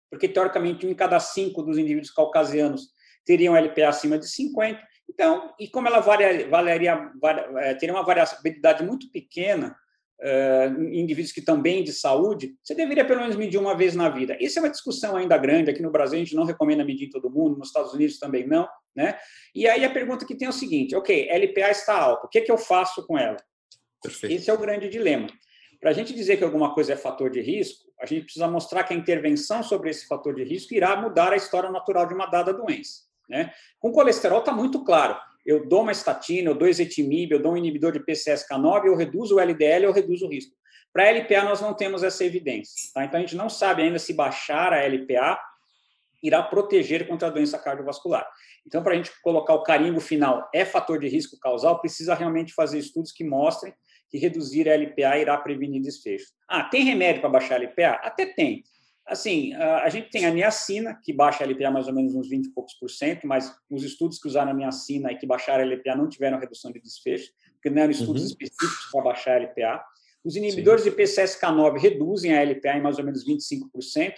porque 0.09 0.27
teoricamente 0.27 0.85
um 0.85 0.89
em 0.89 0.95
cada 0.95 1.19
cinco 1.19 1.61
dos 1.61 1.77
indivíduos 1.77 2.11
caucasianos 2.11 2.89
teriam 3.25 3.55
LPA 3.55 3.89
acima 3.89 4.17
de 4.17 4.29
50. 4.29 4.79
Então, 5.09 5.53
e 5.59 5.67
como 5.67 5.87
ela 5.87 5.99
varia, 5.99 6.47
é, 7.57 7.73
teria 7.75 7.93
uma 7.93 8.03
variabilidade 8.03 8.83
muito 8.83 9.11
pequena 9.11 9.75
uh, 10.21 10.81
em 10.81 11.01
indivíduos 11.01 11.31
que 11.31 11.39
estão 11.39 11.61
bem 11.61 11.83
de 11.83 11.91
saúde, 11.91 12.55
você 12.63 12.73
deveria 12.73 13.05
pelo 13.05 13.21
menos 13.21 13.35
medir 13.35 13.57
uma 13.57 13.75
vez 13.75 13.95
na 13.95 14.09
vida. 14.09 14.37
Isso 14.39 14.59
é 14.59 14.61
uma 14.61 14.69
discussão 14.69 15.15
ainda 15.15 15.37
grande. 15.37 15.69
Aqui 15.69 15.81
no 15.81 15.91
Brasil 15.91 16.17
a 16.17 16.23
gente 16.23 16.35
não 16.35 16.43
recomenda 16.43 16.83
medir 16.83 17.07
em 17.07 17.09
todo 17.09 17.29
mundo, 17.29 17.57
nos 17.57 17.67
Estados 17.67 17.93
Unidos 17.93 18.17
também 18.19 18.47
não. 18.47 18.67
Né? 18.95 19.17
E 19.53 19.67
aí 19.67 19.83
a 19.83 19.91
pergunta 19.91 20.25
que 20.25 20.35
tem 20.35 20.45
é 20.45 20.49
o 20.49 20.53
seguinte: 20.53 20.95
ok, 20.95 21.29
LPA 21.29 21.71
está 21.71 21.97
alta, 21.97 22.25
o 22.25 22.29
que, 22.29 22.39
é 22.39 22.41
que 22.41 22.51
eu 22.51 22.57
faço 22.57 23.05
com 23.05 23.17
ela? 23.17 23.37
Perfeito. 24.01 24.35
Esse 24.35 24.49
é 24.49 24.53
o 24.53 24.57
grande 24.57 24.87
dilema. 24.89 25.27
Para 25.79 25.89
a 25.91 25.93
gente 25.93 26.13
dizer 26.13 26.37
que 26.37 26.43
alguma 26.43 26.73
coisa 26.73 26.93
é 26.93 26.95
fator 26.95 27.29
de 27.29 27.41
risco, 27.41 27.84
a 27.99 28.05
gente 28.05 28.23
precisa 28.23 28.47
mostrar 28.47 28.83
que 28.83 28.93
a 28.93 28.97
intervenção 28.97 29.63
sobre 29.63 29.89
esse 29.89 30.07
fator 30.07 30.35
de 30.35 30.43
risco 30.43 30.73
irá 30.73 30.95
mudar 30.95 31.33
a 31.33 31.35
história 31.35 31.71
natural 31.71 32.07
de 32.07 32.13
uma 32.13 32.25
dada 32.25 32.53
doença. 32.53 33.03
Né? 33.29 33.51
Com 33.79 33.91
colesterol 33.91 34.39
está 34.39 34.51
muito 34.51 34.83
claro. 34.83 35.17
Eu 35.45 35.67
dou 35.67 35.81
uma 35.81 35.91
estatina, 35.91 36.49
eu 36.49 36.55
dou 36.55 36.67
ezetimibe, 36.67 37.33
eu 37.33 37.41
dou 37.41 37.53
um 37.53 37.57
inibidor 37.57 37.91
de 37.91 37.99
PCSK9, 37.99 38.85
eu 38.85 38.95
reduzo 38.95 39.35
o 39.35 39.39
LDL, 39.39 39.85
eu 39.85 39.91
reduzo 39.91 40.25
o 40.25 40.29
risco. 40.29 40.55
Para 40.91 41.03
a 41.03 41.11
LPA, 41.11 41.43
nós 41.43 41.61
não 41.61 41.73
temos 41.73 42.03
essa 42.03 42.23
evidência. 42.23 42.73
Tá? 42.93 43.03
Então, 43.05 43.17
a 43.17 43.21
gente 43.21 43.35
não 43.35 43.49
sabe 43.49 43.83
ainda 43.83 43.99
se 43.99 44.13
baixar 44.13 44.73
a 44.73 44.83
LPA 44.83 45.39
irá 46.25 46.41
proteger 46.41 47.07
contra 47.07 47.27
a 47.27 47.31
doença 47.31 47.57
cardiovascular. 47.59 48.27
Então, 48.65 48.81
para 48.81 48.93
a 48.93 48.95
gente 48.95 49.11
colocar 49.21 49.53
o 49.53 49.63
carimbo 49.63 49.99
final 49.99 50.49
é 50.53 50.65
fator 50.65 50.99
de 50.99 51.07
risco 51.07 51.37
causal, 51.39 51.79
precisa 51.79 52.15
realmente 52.15 52.53
fazer 52.53 52.79
estudos 52.79 53.11
que 53.11 53.23
mostrem 53.23 53.73
que 54.09 54.17
reduzir 54.17 54.69
a 54.69 54.75
LPA 54.75 55.17
irá 55.17 55.37
prevenir 55.37 55.81
desfecho. 55.81 56.27
Ah, 56.47 56.63
tem 56.63 56.83
remédio 56.83 57.21
para 57.21 57.29
baixar 57.29 57.55
a 57.55 57.63
LPA? 57.63 57.99
Até 58.03 58.25
tem. 58.25 58.63
Assim, 59.05 59.53
a 59.53 59.87
gente 59.89 60.09
tem 60.09 60.25
a 60.25 60.31
niacina, 60.31 60.99
que 61.03 61.13
baixa 61.13 61.43
a 61.43 61.47
LPA 61.47 61.69
mais 61.69 61.87
ou 61.87 61.93
menos 61.93 62.15
uns 62.15 62.27
20 62.27 62.47
e 62.47 62.49
poucos 62.49 62.73
por 62.73 62.89
cento, 62.89 63.27
mas 63.27 63.53
os 63.69 63.83
estudos 63.83 64.17
que 64.17 64.27
usaram 64.27 64.51
a 64.51 64.53
niacina 64.53 65.11
e 65.11 65.15
que 65.15 65.27
baixaram 65.27 65.63
a 65.63 65.67
LPA 65.67 65.95
não 65.95 66.09
tiveram 66.09 66.39
redução 66.39 66.71
de 66.71 66.81
desfecho, 66.81 67.31
porque 67.53 67.69
não 67.69 67.83
eram 67.83 67.91
estudos 67.91 68.23
uhum. 68.23 68.29
específicos 68.29 68.89
para 68.91 69.03
baixar 69.03 69.37
a 69.37 69.43
LPA. 69.43 69.83
Os 70.23 70.35
inibidores 70.35 70.83
Sim. 70.83 70.89
de 70.89 70.95
PCSK9 70.95 71.79
reduzem 71.79 72.35
a 72.35 72.41
LPA 72.41 72.77
em 72.77 72.81
mais 72.81 72.97
ou 72.97 73.05
menos 73.05 73.23
25%. 73.23 74.13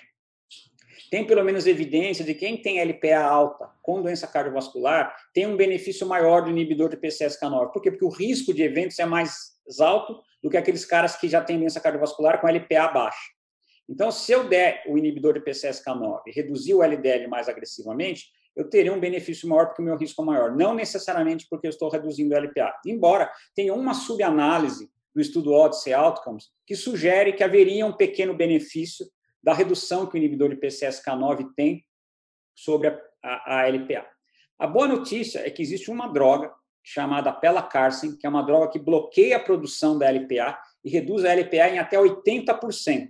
Tem 1.09 1.25
pelo 1.25 1.43
menos 1.43 1.65
evidência 1.65 2.25
de 2.25 2.33
que 2.33 2.41
quem 2.41 2.61
tem 2.61 2.81
LPA 2.81 3.19
alta 3.19 3.69
com 3.81 4.01
doença 4.01 4.27
cardiovascular 4.27 5.15
tem 5.33 5.45
um 5.47 5.55
benefício 5.55 6.05
maior 6.05 6.43
do 6.43 6.49
inibidor 6.49 6.89
de 6.89 6.97
PCSK9. 6.97 7.71
Por 7.71 7.81
quê? 7.81 7.91
Porque 7.91 8.05
o 8.05 8.09
risco 8.09 8.53
de 8.53 8.63
eventos 8.63 8.99
é 8.99 9.05
mais 9.05 9.57
alto 9.79 10.21
do 10.41 10.49
que 10.49 10.57
aqueles 10.57 10.85
caras 10.85 11.15
que 11.15 11.27
já 11.27 11.41
têm 11.41 11.59
doença 11.59 11.79
cardiovascular 11.79 12.39
com 12.39 12.47
LPA 12.47 12.87
baixa. 12.89 13.37
Então, 13.89 14.11
se 14.11 14.31
eu 14.31 14.47
der 14.47 14.83
o 14.87 14.97
inibidor 14.97 15.33
de 15.33 15.39
PCSK9 15.39 16.21
e 16.27 16.31
reduzir 16.31 16.73
o 16.73 16.83
LDL 16.83 17.27
mais 17.27 17.47
agressivamente, 17.47 18.25
eu 18.55 18.69
teria 18.69 18.91
um 18.91 18.99
benefício 18.99 19.47
maior 19.47 19.67
porque 19.67 19.81
o 19.81 19.85
meu 19.85 19.95
risco 19.95 20.21
é 20.21 20.25
maior. 20.25 20.55
Não 20.55 20.73
necessariamente 20.73 21.47
porque 21.49 21.67
eu 21.67 21.69
estou 21.69 21.89
reduzindo 21.89 22.33
o 22.33 22.37
LPA. 22.37 22.73
Embora 22.85 23.31
tenha 23.55 23.73
uma 23.73 23.93
subanálise 23.93 24.89
no 25.15 25.21
estudo 25.21 25.53
Odyssey 25.53 25.93
Outcomes 25.93 26.49
que 26.65 26.75
sugere 26.75 27.33
que 27.33 27.43
haveria 27.43 27.85
um 27.85 27.93
pequeno 27.93 28.33
benefício 28.33 29.05
da 29.47 29.53
redução 29.53 30.05
que 30.05 30.15
o 30.15 30.17
inibidor 30.17 30.49
de 30.49 30.57
PCSK9 30.57 31.53
tem 31.55 31.85
sobre 32.53 32.89
a, 32.89 32.99
a, 33.23 33.61
a 33.61 33.67
LPA. 33.69 34.05
A 34.59 34.67
boa 34.67 34.89
notícia 34.89 35.39
é 35.39 35.49
que 35.49 35.61
existe 35.61 35.89
uma 35.89 36.09
droga 36.09 36.53
chamada 36.83 37.31
pelacarsen, 37.31 38.17
que 38.17 38.27
é 38.27 38.29
uma 38.29 38.43
droga 38.43 38.69
que 38.69 38.77
bloqueia 38.77 39.37
a 39.37 39.39
produção 39.39 39.97
da 39.97 40.11
LPA 40.11 40.59
e 40.83 40.89
reduz 40.89 41.23
a 41.23 41.33
LPA 41.33 41.69
em 41.69 41.79
até 41.79 41.97
80%. 41.97 43.09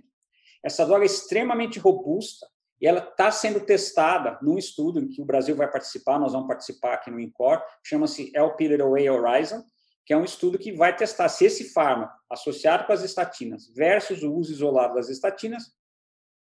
Essa 0.62 0.86
droga 0.86 1.02
é 1.02 1.06
extremamente 1.06 1.80
robusta 1.80 2.46
e 2.80 2.86
ela 2.86 3.00
está 3.00 3.32
sendo 3.32 3.58
testada 3.58 4.38
num 4.40 4.56
estudo 4.56 5.00
em 5.00 5.08
que 5.08 5.20
o 5.20 5.24
Brasil 5.24 5.56
vai 5.56 5.68
participar, 5.68 6.20
nós 6.20 6.34
vamos 6.34 6.46
participar 6.46 6.94
aqui 6.94 7.10
no 7.10 7.18
INCOR, 7.18 7.60
chama-se 7.82 8.30
Lp(a) 8.32 9.12
Horizon, 9.12 9.64
que 10.06 10.12
é 10.12 10.16
um 10.16 10.24
estudo 10.24 10.56
que 10.56 10.70
vai 10.70 10.94
testar 10.94 11.28
se 11.30 11.46
esse 11.46 11.72
fármaco, 11.72 12.16
associado 12.30 12.86
com 12.86 12.92
as 12.92 13.02
estatinas, 13.02 13.68
versus 13.74 14.22
o 14.22 14.32
uso 14.32 14.52
isolado 14.52 14.94
das 14.94 15.08
estatinas, 15.08 15.76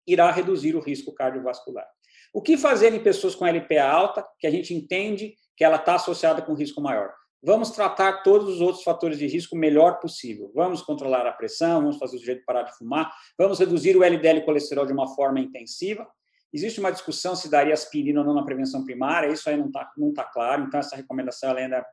irá 0.07 0.31
reduzir 0.31 0.77
o 0.77 0.81
risco 0.81 1.15
cardiovascular. 1.15 1.87
O 2.33 2.43
que 2.43 2.57
fazer 2.57 2.93
em 2.93 3.03
pessoas 3.03 3.35
com 3.35 3.47
LPA 3.47 3.85
alta, 3.85 4.27
que 4.39 4.47
a 4.47 4.51
gente 4.51 4.75
entende 4.75 5.35
que 5.57 5.65
ela 5.65 5.77
está 5.77 5.95
associada 5.95 6.43
com 6.43 6.55
risco 6.55 6.81
maior? 6.81 7.13
Vamos 7.43 7.71
tratar 7.71 8.23
todos 8.23 8.55
os 8.55 8.61
outros 8.61 8.83
fatores 8.83 9.19
de 9.19 9.27
risco 9.27 9.55
o 9.55 9.59
melhor 9.59 10.01
possível. 10.01 10.51
Vamos 10.55 10.81
controlar 10.81 11.27
a 11.27 11.33
pressão, 11.33 11.83
vamos 11.83 11.99
fazer 11.99 12.17
o 12.17 12.19
sujeito 12.19 12.43
parar 12.47 12.63
de 12.63 12.77
fumar, 12.77 13.13
vamos 13.39 13.59
reduzir 13.59 13.97
o 13.97 14.03
LDL 14.03 14.41
colesterol 14.45 14.87
de 14.87 14.93
uma 14.93 15.15
forma 15.15 15.39
intensiva. 15.39 16.09
Existe 16.53 16.81
uma 16.81 16.91
discussão 16.91 17.37
se 17.37 17.51
daria 17.51 17.75
aspirina 17.75 18.21
ou 18.21 18.27
não 18.27 18.35
na 18.35 18.45
prevenção 18.45 18.85
primária, 18.85 19.31
isso 19.31 19.49
aí 19.51 19.57
não 19.57 19.67
está 19.67 19.93
não 19.97 20.15
tá 20.15 20.25
claro, 20.25 20.63
então 20.63 20.81
essa 20.81 20.97
recomendação 20.97 21.55
ainda 21.55 21.85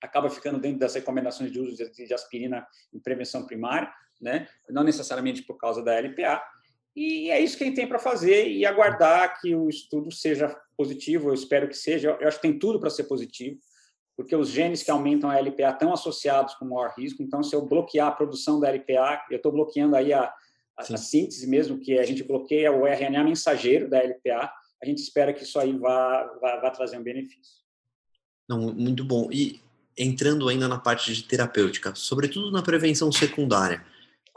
acaba 0.00 0.30
ficando 0.30 0.58
dentro 0.58 0.78
das 0.78 0.94
recomendações 0.94 1.52
de 1.52 1.60
uso 1.60 1.76
de 1.76 2.14
aspirina 2.14 2.66
em 2.92 2.98
prevenção 2.98 3.44
primária, 3.46 3.92
né? 4.20 4.48
não 4.70 4.82
necessariamente 4.82 5.42
por 5.42 5.58
causa 5.58 5.82
da 5.82 5.94
LPA. 6.00 6.42
E 6.94 7.30
é 7.30 7.40
isso 7.40 7.56
que 7.56 7.64
a 7.64 7.66
gente 7.66 7.76
tem 7.76 7.86
para 7.86 7.98
fazer 7.98 8.48
e 8.48 8.66
aguardar 8.66 9.40
que 9.40 9.54
o 9.54 9.68
estudo 9.68 10.12
seja 10.12 10.54
positivo, 10.76 11.28
eu 11.28 11.34
espero 11.34 11.68
que 11.68 11.76
seja, 11.76 12.16
eu 12.20 12.28
acho 12.28 12.38
que 12.38 12.48
tem 12.48 12.58
tudo 12.58 12.80
para 12.80 12.90
ser 12.90 13.04
positivo 13.04 13.58
porque 14.20 14.36
os 14.36 14.50
genes 14.50 14.82
que 14.82 14.90
aumentam 14.90 15.30
a 15.30 15.40
LPA 15.40 15.70
estão 15.70 15.94
associados 15.94 16.54
com 16.56 16.66
maior 16.66 16.92
risco. 16.94 17.22
Então, 17.22 17.42
se 17.42 17.56
eu 17.56 17.64
bloquear 17.64 18.08
a 18.08 18.12
produção 18.12 18.60
da 18.60 18.68
LPA, 18.68 19.24
eu 19.30 19.38
estou 19.38 19.50
bloqueando 19.50 19.96
aí 19.96 20.12
a, 20.12 20.24
a, 20.24 20.82
a, 20.82 20.96
síntese 20.98 21.46
mesmo, 21.46 21.78
que 21.78 21.98
a 21.98 22.04
gente 22.04 22.22
bloqueia 22.22 22.70
o 22.70 22.86
RNA 22.86 23.24
mensageiro 23.24 23.88
da 23.88 23.98
LPA, 23.98 24.52
a 24.82 24.86
gente 24.86 24.98
espera 24.98 25.32
que 25.32 25.42
isso 25.42 25.58
aí 25.58 25.72
vá, 25.72 26.24
vá, 26.38 26.60
vá 26.60 26.70
trazer 26.70 26.98
um 26.98 27.02
benefício. 27.02 27.60
Não, 28.46 28.74
muito 28.74 29.02
bom. 29.04 29.30
E 29.32 29.58
entrando 29.96 30.50
ainda 30.50 30.68
na 30.68 30.78
parte 30.78 31.14
de 31.14 31.22
terapêutica, 31.24 31.94
sobretudo 31.94 32.50
na 32.50 32.62
prevenção 32.62 33.10
secundária, 33.10 33.82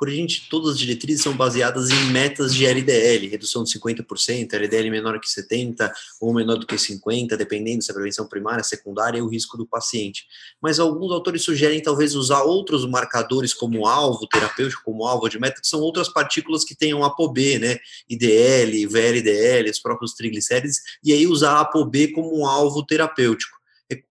gente 0.08 0.50
todas 0.50 0.74
as 0.74 0.80
diretrizes 0.80 1.24
são 1.24 1.36
baseadas 1.36 1.90
em 1.90 2.12
metas 2.12 2.54
de 2.54 2.66
LDL, 2.66 3.28
redução 3.28 3.64
de 3.64 3.72
50%, 3.72 4.54
LDL 4.54 4.90
menor 4.90 5.20
que 5.20 5.30
70 5.30 5.94
ou 6.20 6.34
menor 6.34 6.58
do 6.58 6.66
que 6.66 6.78
50, 6.78 7.38
dependendo 7.38 7.84
se 7.84 7.92
é 7.92 7.94
prevenção 7.94 8.28
primária, 8.28 8.64
secundária 8.64 9.18
e 9.18 9.22
o 9.22 9.28
risco 9.28 9.58
do 9.58 9.66
paciente. 9.66 10.26
Mas 10.62 10.80
alguns 10.80 11.12
autores 11.12 11.44
sugerem 11.44 11.82
talvez 11.82 12.16
usar 12.16 12.44
outros 12.44 12.86
marcadores 12.86 13.54
como 13.54 13.88
alvo 13.88 14.28
terapêutico, 14.28 14.84
como 14.84 15.06
alvo 15.06 15.30
de 15.30 15.40
meta, 15.40 15.62
que 15.62 15.68
são 15.68 15.80
outras 15.80 16.10
partículas 16.10 16.64
que 16.64 16.76
tenham 16.76 17.04
ApoB, 17.04 17.60
né? 17.60 17.78
IDL, 18.10 18.88
VLDL, 18.88 19.70
os 19.70 19.80
próprios 19.80 20.14
triglicérides, 20.14 20.82
e 21.04 21.14
aí 21.14 21.28
usar 21.28 21.54
a 21.54 21.62
ApoB 21.62 22.10
como 22.14 22.38
um 22.38 22.46
alvo 22.46 22.86
terapêutico. 22.86 23.58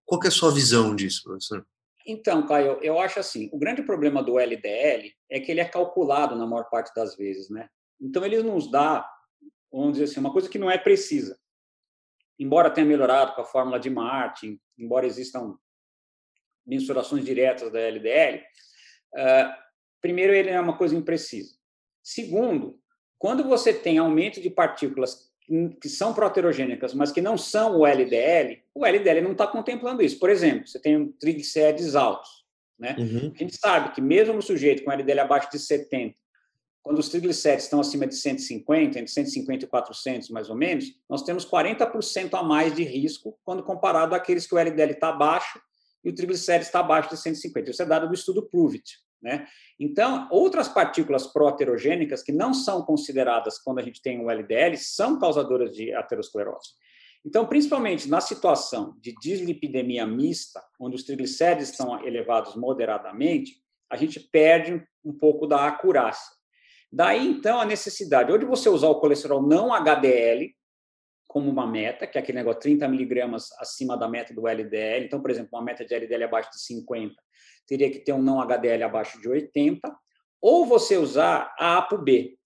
Qual 0.05 0.23
é 0.25 0.29
a 0.29 0.31
sua 0.31 0.51
visão 0.51 0.95
disso, 0.95 1.23
professor? 1.25 1.67
Então, 2.07 2.47
Caio, 2.47 2.79
eu 2.83 2.99
acho 2.99 3.21
assim, 3.21 3.49
o 3.53 3.59
grande 3.59 3.83
problema 3.83 4.23
do 4.23 4.39
LDL 4.39 5.13
é 5.31 5.41
que 5.41 5.51
ele 5.51 5.61
é 5.61 5.65
calculado 5.65 6.37
na 6.37 6.47
maior 6.47 6.69
parte 6.69 6.93
das 6.95 7.17
vezes, 7.17 7.49
né? 7.49 7.69
Então 8.01 8.25
ele 8.25 8.43
nos 8.43 8.71
dá, 8.71 9.09
vamos 9.71 9.93
dizer 9.93 10.05
assim, 10.05 10.21
uma 10.21 10.33
coisa 10.33 10.49
que 10.49 10.59
não 10.59 10.71
é 10.71 10.77
precisa. 10.77 11.39
Embora 12.39 12.71
tenha 12.71 12.87
melhorado 12.87 13.35
com 13.35 13.43
a 13.43 13.45
fórmula 13.45 13.79
de 13.79 13.89
Martin, 13.89 14.61
embora 14.77 15.07
existam 15.07 15.57
mensurações 16.67 17.25
diretas 17.25 17.71
da 17.73 17.81
LDL, 17.81 18.43
primeiro 20.01 20.35
ele 20.35 20.51
é 20.51 20.61
uma 20.61 20.77
coisa 20.77 20.97
imprecisa. 20.97 21.57
Segundo, 22.03 22.81
quando 23.19 23.45
você 23.45 23.73
tem 23.73 23.99
aumento 23.99 24.41
de 24.41 24.51
partículas 24.51 25.32
que 25.81 25.89
são 25.89 26.15
proterogênicas, 26.15 26.95
mas 26.95 27.11
que 27.11 27.21
não 27.21 27.37
são 27.37 27.79
o 27.79 27.87
LDL, 27.87 28.63
o 28.75 28.87
LDL 28.87 29.21
não 29.21 29.33
está 29.33 29.47
contemplando 29.47 30.03
isso. 30.03 30.19
Por 30.19 30.31
exemplo, 30.31 30.67
você 30.67 30.79
tem 30.79 30.97
um 30.97 31.13
triglicérides 31.13 31.95
altos. 31.95 32.43
Né? 32.79 32.97
Uhum. 32.99 33.33
A 33.35 33.39
gente 33.39 33.57
sabe 33.57 33.95
que 33.95 34.01
mesmo 34.01 34.35
no 34.35 34.43
sujeito 34.43 34.85
com 34.85 34.93
LDL 34.93 35.21
abaixo 35.21 35.51
de 35.51 35.59
70, 35.59 36.17
quando 36.83 36.99
os 36.99 37.09
triglicérides 37.09 37.67
estão 37.67 37.81
acima 37.81 38.07
de 38.07 38.17
150, 38.17 38.99
entre 38.99 39.13
150 39.13 39.65
e 39.65 39.69
400 39.69 40.31
mais 40.31 40.51
ou 40.51 40.57
menos, 40.57 40.87
nós 41.09 41.23
temos 41.23 41.47
40% 41.47 42.35
a 42.35 42.43
mais 42.43 42.75
de 42.75 42.83
risco 42.83 43.39
quando 43.45 43.63
comparado 43.63 44.15
àqueles 44.15 44.47
que 44.47 44.55
o 44.55 44.59
LDL 44.59 44.93
está 44.93 45.11
abaixo 45.11 45.61
e 46.05 46.11
o 46.11 46.15
triglicérides 46.15 46.69
está 46.69 46.81
abaixo 46.81 47.11
de 47.11 47.17
150. 47.17 47.71
Isso 47.71 47.83
é 47.83 47.87
dado 47.87 48.09
do 48.09 48.15
estudo 48.15 48.43
PROVIT. 48.43 48.99
Né? 49.23 49.47
Então, 49.79 50.27
outras 50.31 50.69
partículas 50.69 51.27
proaterogênicas 51.27 52.23
que 52.23 52.33
não 52.33 52.53
são 52.53 52.83
consideradas 52.83 53.59
quando 53.59 53.79
a 53.79 53.83
gente 53.83 54.03
tem 54.03 54.21
o 54.21 54.29
LDL 54.29 54.77
são 54.77 55.19
causadoras 55.19 55.71
de 55.75 55.95
aterosclerose. 55.95 56.71
Então, 57.25 57.47
principalmente 57.47 58.09
na 58.09 58.21
situação 58.21 58.97
de 59.01 59.15
dislipidemia 59.23 60.05
mista, 60.05 60.61
onde 60.81 60.97
os 60.97 61.05
triglicéridos 61.05 61.71
estão 61.71 62.05
elevados 62.05 62.57
moderadamente, 62.57 63.63
a 63.89 63.97
gente 63.97 64.19
perde 64.19 64.85
um 65.05 65.13
pouco 65.13 65.47
da 65.47 65.67
acurácia. 65.69 66.35
Daí, 66.93 67.27
então, 67.27 67.61
a 67.61 67.65
necessidade 67.65 68.33
ou 68.33 68.39
de 68.39 68.45
você 68.45 68.69
usar 68.69 68.89
o 68.89 68.99
colesterol 68.99 69.41
não 69.41 69.73
HDL 69.73 70.53
como 71.33 71.51
uma 71.51 71.67
meta, 71.67 72.07
que 72.07 72.19
é 72.19 72.21
aquele 72.21 72.39
negócio 72.39 72.61
30 72.61 72.87
miligramas 72.89 73.51
acima 73.59 73.97
da 73.97 74.07
meta 74.07 74.35
do 74.35 74.47
LDL. 74.47 75.07
Então, 75.07 75.21
por 75.23 75.31
exemplo, 75.31 75.49
uma 75.55 75.65
meta 75.65 75.83
de 75.83 75.95
LDL 75.95 76.25
abaixo 76.25 76.51
de 76.51 76.61
50 76.61 77.15
teria 77.67 77.91
que 77.91 78.01
ter 78.01 78.13
um 78.13 78.21
não 78.21 78.39
HDL 78.39 78.83
abaixo 78.83 79.19
de 79.19 79.29
80, 79.29 79.81
ou 80.43 80.67
você 80.67 80.99
usar 80.99 81.55
a 81.59 81.79
ApoB. 81.79 82.39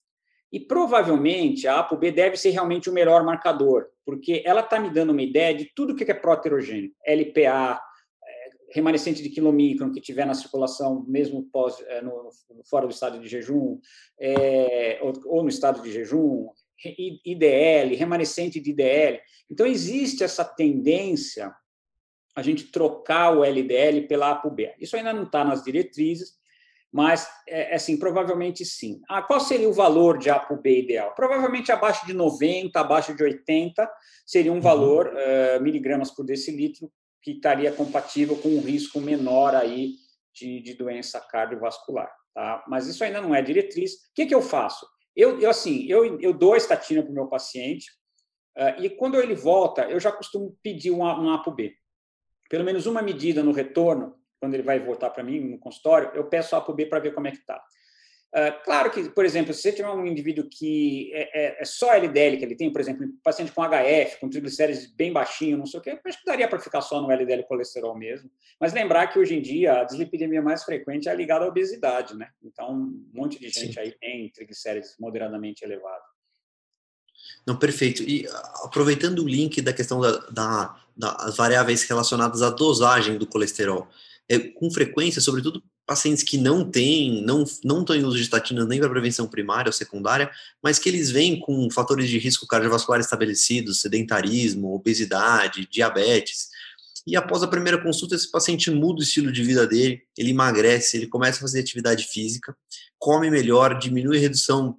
E 0.53 0.61
provavelmente 0.61 1.67
a 1.67 1.81
ApoB 1.81 2.13
deve 2.13 2.37
ser 2.37 2.51
realmente 2.51 2.89
o 2.89 2.93
melhor 2.93 3.25
marcador, 3.25 3.89
porque 4.05 4.43
ela 4.47 4.61
está 4.61 4.79
me 4.79 4.89
dando 4.89 5.11
uma 5.11 5.23
ideia 5.23 5.53
de 5.53 5.65
tudo 5.75 5.97
que 5.97 6.09
é 6.09 6.15
proterogênico, 6.15 6.95
LPA, 7.05 7.81
é, 8.25 8.51
remanescente 8.73 9.21
de 9.21 9.31
quilomicron 9.31 9.91
que 9.91 10.01
tiver 10.01 10.25
na 10.25 10.35
circulação, 10.35 11.05
mesmo 11.09 11.43
pós, 11.51 11.83
é, 11.89 12.01
no, 12.01 12.31
fora 12.71 12.87
do 12.87 12.93
estado 12.93 13.19
de 13.19 13.27
jejum, 13.27 13.81
é, 14.21 15.01
ou, 15.03 15.13
ou, 15.27 15.43
no 15.43 15.49
estado 15.49 15.83
de 15.83 15.91
jejum, 15.91 16.49
IDL, 16.85 17.95
remanescente 17.97 18.61
de 18.61 18.71
IDL. 18.71 19.21
Então, 19.51 19.67
existe 19.67 20.23
essa 20.23 20.45
tendência 20.45 21.55
a 22.35 22.43
gente 22.43 22.65
trocar 22.65 23.35
o 23.35 23.43
LDL 23.43 24.07
pela 24.07 24.33
ApoB. 24.33 24.75
Isso 24.79 24.97
ainda 24.97 25.13
não 25.13 25.23
está 25.23 25.43
nas 25.43 25.65
diretrizes, 25.65 26.37
mas, 26.93 27.29
é, 27.49 27.73
é, 27.73 27.75
assim, 27.75 27.99
provavelmente 27.99 28.65
sim. 28.65 29.01
Ah, 29.09 29.23
qual 29.23 29.41
seria 29.41 29.69
o 29.69 29.73
valor 29.73 30.19
de 30.19 30.31
ApoB 30.31 30.67
ideal? 30.67 31.15
Provavelmente 31.15 31.73
abaixo 31.73 32.07
de 32.07 32.13
90, 32.13 32.79
abaixo 32.79 33.15
de 33.15 33.23
80, 33.23 33.91
seria 34.25 34.53
um 34.53 34.57
uhum. 34.57 34.61
valor 34.61 35.09
uh, 35.09 35.63
miligramas 35.63 36.11
por 36.11 36.25
decilitro 36.25 36.91
que 37.23 37.33
estaria 37.33 37.73
compatível 37.73 38.37
com 38.37 38.51
um 38.51 38.61
risco 38.61 39.01
menor 39.01 39.55
aí 39.55 39.95
de, 40.33 40.61
de 40.61 40.75
doença 40.75 41.21
cardiovascular. 41.21 42.11
Tá? 42.35 42.65
Mas 42.69 42.87
isso 42.87 43.03
ainda 43.03 43.21
não 43.21 43.35
é 43.35 43.43
diretriz. 43.43 43.95
O 43.95 44.15
que, 44.15 44.27
que 44.27 44.35
eu 44.35 44.43
faço? 44.43 44.87
Eu, 45.17 45.41
eu 45.41 45.49
assim, 45.49 45.87
eu, 45.87 46.21
eu 46.21 46.33
dou 46.33 46.55
a 46.55 46.59
estatina 46.59 47.03
para 47.03 47.11
o 47.11 47.15
meu 47.15 47.27
paciente 47.27 47.91
uh, 48.59 48.81
e 48.83 48.91
quando 48.91 49.17
ele 49.21 49.35
volta, 49.35 49.83
eu 49.85 49.99
já 49.99 50.13
costumo 50.13 50.57
pedir 50.63 50.91
um, 50.91 51.03
um 51.03 51.31
ApoB 51.31 51.75
pelo 52.49 52.65
menos 52.65 52.87
uma 52.87 53.03
medida 53.03 53.43
no 53.43 53.53
retorno, 53.53 54.15
quando 54.41 54.55
ele 54.55 54.63
vai 54.63 54.79
voltar 54.79 55.11
para 55.11 55.23
mim 55.23 55.41
no 55.41 55.59
consultório, 55.59 56.11
eu 56.15 56.29
peço 56.29 56.55
ApoB 56.55 56.87
para 56.87 57.01
ver 57.01 57.15
como 57.15 57.27
é 57.27 57.31
que 57.31 57.39
está. 57.39 57.63
Uh, 58.37 58.53
claro 58.63 58.91
que, 58.91 59.09
por 59.09 59.25
exemplo, 59.25 59.55
se 59.55 59.63
você 59.63 59.73
tiver 59.73 59.89
um 59.89 60.07
indivíduo 60.07 60.47
que 60.47 61.11
é, 61.15 61.23
é, 61.23 61.63
é, 61.63 61.65
só 61.65 61.95
LDL 61.95 62.37
que 62.37 62.45
ele 62.45 62.55
tem, 62.55 62.71
por 62.71 62.83
exemplo, 62.83 63.07
um 63.07 63.17
paciente 63.25 63.51
com 63.51 63.63
HF, 63.63 64.21
com 64.21 64.29
triglicérides 64.29 64.93
bem 64.93 65.11
baixinho, 65.11 65.57
não 65.57 65.65
sei 65.65 65.81
o 65.81 65.83
quê, 65.83 65.99
acho 66.05 66.19
que 66.19 66.27
daria 66.27 66.47
para 66.47 66.59
ficar 66.59 66.83
só 66.83 67.01
no 67.01 67.11
LDL 67.11 67.45
colesterol 67.45 67.97
mesmo. 67.97 68.31
Mas 68.61 68.75
lembrar 68.75 69.07
que 69.07 69.19
hoje 69.19 69.35
em 69.35 69.41
dia 69.41 69.81
a 69.81 69.85
dislipidemia 69.85 70.43
mais 70.43 70.65
frequente 70.65 71.09
é 71.09 71.15
ligada 71.15 71.47
à 71.47 71.49
obesidade, 71.49 72.15
né? 72.15 72.29
Então, 72.43 72.73
um 72.73 73.09
monte 73.15 73.41
de 73.41 73.49
gente 73.49 73.73
Sim. 73.73 73.81
aí 73.81 73.93
tem 73.93 74.29
triglicérides 74.29 74.97
moderadamente 75.01 75.65
elevados. 75.65 76.07
Não, 77.47 77.57
perfeito. 77.57 78.03
E 78.03 78.27
aproveitando 78.65 79.21
o 79.21 79.29
link 79.29 79.63
da 79.63 79.73
questão 79.73 79.99
da, 79.99 80.19
da, 80.31 80.81
das 80.95 81.39
variáveis 81.39 81.85
relacionadas 81.85 82.43
à 82.43 82.51
dosagem 82.51 83.17
do 83.17 83.27
colesterol, 83.27 83.89
é, 84.29 84.39
com 84.39 84.71
frequência, 84.71 85.23
sobretudo 85.23 85.63
pacientes 85.87 86.25
que 86.25 86.37
não 86.37 86.69
têm, 86.69 87.23
não, 87.23 87.45
não 87.65 87.85
têm 87.85 88.05
uso 88.05 88.17
de 88.17 88.23
estatinas 88.23 88.67
nem 88.67 88.81
para 88.81 88.91
prevenção 88.91 89.29
primária 89.29 89.69
ou 89.69 89.73
secundária, 89.73 90.31
mas 90.63 90.79
que 90.79 90.89
eles 90.89 91.11
vêm 91.11 91.39
com 91.39 91.71
fatores 91.71 92.09
de 92.09 92.19
risco 92.19 92.47
cardiovascular 92.47 93.01
estabelecidos, 93.01 93.81
sedentarismo, 93.81 94.75
obesidade, 94.75 95.69
diabetes. 95.71 96.49
E 97.07 97.15
após 97.15 97.43
a 97.43 97.49
primeira 97.49 97.81
consulta, 97.81 98.17
esse 98.17 98.29
paciente 98.29 98.69
muda 98.71 98.99
o 98.99 99.03
estilo 99.05 99.31
de 99.31 99.45
vida 99.45 99.65
dele, 99.65 100.03
ele 100.19 100.31
emagrece, 100.31 100.97
ele 100.97 101.07
começa 101.07 101.39
a 101.39 101.43
fazer 101.43 101.61
atividade 101.61 102.05
física, 102.05 102.57
come 102.99 103.31
melhor, 103.31 103.79
diminui 103.79 104.19
a 104.19 104.21
redução 104.21 104.77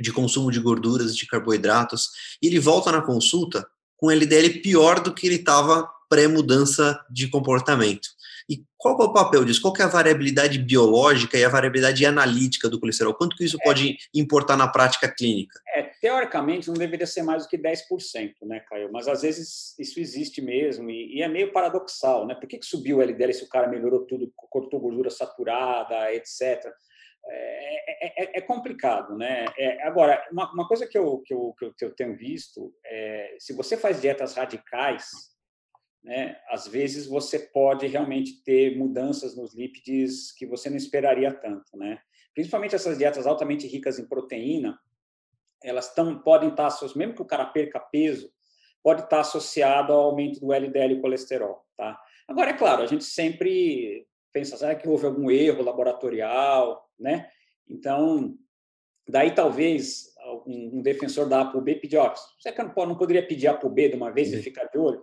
de 0.00 0.12
consumo 0.12 0.50
de 0.50 0.60
gorduras, 0.60 1.14
de 1.14 1.26
carboidratos, 1.26 2.08
e 2.40 2.46
ele 2.46 2.58
volta 2.58 2.90
na 2.90 3.02
consulta 3.02 3.68
com 3.98 4.10
LDL 4.10 4.60
pior 4.60 5.00
do 5.00 5.12
que 5.12 5.26
ele 5.26 5.36
estava 5.36 5.86
pré-mudança 6.08 6.98
de 7.10 7.28
comportamento. 7.28 8.08
E 8.48 8.64
qual 8.78 8.98
é 8.98 9.04
o 9.04 9.12
papel 9.12 9.44
disso? 9.44 9.60
Qual 9.60 9.74
é 9.78 9.82
a 9.82 9.88
variabilidade 9.88 10.58
biológica 10.58 11.36
e 11.36 11.44
a 11.44 11.48
variabilidade 11.50 12.06
analítica 12.06 12.68
do 12.68 12.80
colesterol? 12.80 13.12
Quanto 13.12 13.36
que 13.36 13.44
isso 13.44 13.58
é. 13.60 13.64
pode 13.64 13.98
importar 14.14 14.56
na 14.56 14.66
prática 14.66 15.06
clínica? 15.06 15.60
É, 15.74 15.82
teoricamente 15.82 16.68
não 16.68 16.74
deveria 16.74 17.06
ser 17.06 17.22
mais 17.22 17.42
do 17.42 17.48
que 17.50 17.58
10%, 17.58 17.82
né, 18.42 18.60
Caio? 18.60 18.90
Mas 18.90 19.06
às 19.06 19.20
vezes 19.20 19.78
isso 19.78 20.00
existe 20.00 20.40
mesmo 20.40 20.88
e, 20.88 21.18
e 21.18 21.22
é 21.22 21.28
meio 21.28 21.52
paradoxal, 21.52 22.26
né? 22.26 22.34
Por 22.34 22.48
que, 22.48 22.58
que 22.58 22.64
subiu 22.64 22.98
o 22.98 23.02
LDL 23.02 23.34
se 23.34 23.44
o 23.44 23.48
cara 23.48 23.68
melhorou 23.68 24.06
tudo, 24.06 24.32
cortou 24.34 24.80
gordura 24.80 25.10
saturada, 25.10 26.14
etc.? 26.14 26.64
É, 27.30 28.06
é, 28.06 28.24
é, 28.24 28.38
é, 28.38 28.40
complicado, 28.40 29.14
né? 29.14 29.44
É, 29.58 29.86
agora, 29.86 30.26
uma, 30.32 30.50
uma, 30.52 30.66
coisa 30.66 30.86
que 30.86 30.96
eu, 30.96 31.18
que, 31.26 31.34
eu, 31.34 31.54
que 31.76 31.84
eu 31.84 31.90
tenho 31.94 32.16
visto 32.16 32.72
é, 32.86 33.36
se 33.38 33.52
você 33.52 33.76
faz 33.76 34.00
dietas 34.00 34.34
radicais, 34.34 35.04
né, 36.02 36.36
às 36.48 36.66
vezes 36.66 37.06
você 37.06 37.38
pode 37.38 37.86
realmente 37.86 38.42
ter 38.42 38.76
mudanças 38.76 39.36
nos 39.36 39.54
lípides 39.54 40.32
que 40.32 40.46
você 40.46 40.70
não 40.70 40.76
esperaria 40.76 41.32
tanto, 41.32 41.76
né? 41.76 41.98
Principalmente 42.34 42.74
essas 42.74 42.96
dietas 42.96 43.26
altamente 43.26 43.66
ricas 43.66 43.98
em 43.98 44.06
proteína, 44.06 44.78
elas 45.62 45.92
tão, 45.92 46.18
podem 46.20 46.50
estar 46.50 46.66
associadas, 46.66 46.96
mesmo 46.96 47.14
que 47.14 47.22
o 47.22 47.26
cara 47.26 47.44
perca 47.46 47.80
peso, 47.80 48.32
pode 48.82 49.02
estar 49.02 49.20
associado 49.20 49.92
ao 49.92 50.00
aumento 50.00 50.40
do 50.40 50.52
LDL 50.52 50.94
e 50.94 51.00
colesterol, 51.00 51.64
tá? 51.76 52.00
Agora, 52.28 52.50
é 52.50 52.56
claro, 52.56 52.82
a 52.82 52.86
gente 52.86 53.04
sempre 53.04 54.06
pensa, 54.32 54.56
será 54.56 54.74
que 54.74 54.88
houve 54.88 55.06
algum 55.06 55.30
erro 55.30 55.64
laboratorial, 55.64 56.88
né? 56.98 57.28
Então, 57.68 58.36
daí 59.08 59.34
talvez 59.34 60.14
um, 60.46 60.80
defensor 60.82 61.28
da 61.28 61.40
ApoB 61.40 61.74
pedir, 61.76 61.96
ó, 61.96 62.14
você 62.14 62.52
não 62.86 62.96
poderia 62.96 63.26
pedir 63.26 63.48
a 63.48 63.52
ApoB 63.52 63.88
de 63.88 63.96
uma 63.96 64.12
vez 64.12 64.28
Sim. 64.28 64.38
e 64.38 64.42
ficar 64.42 64.64
de 64.66 64.78
olho? 64.78 65.02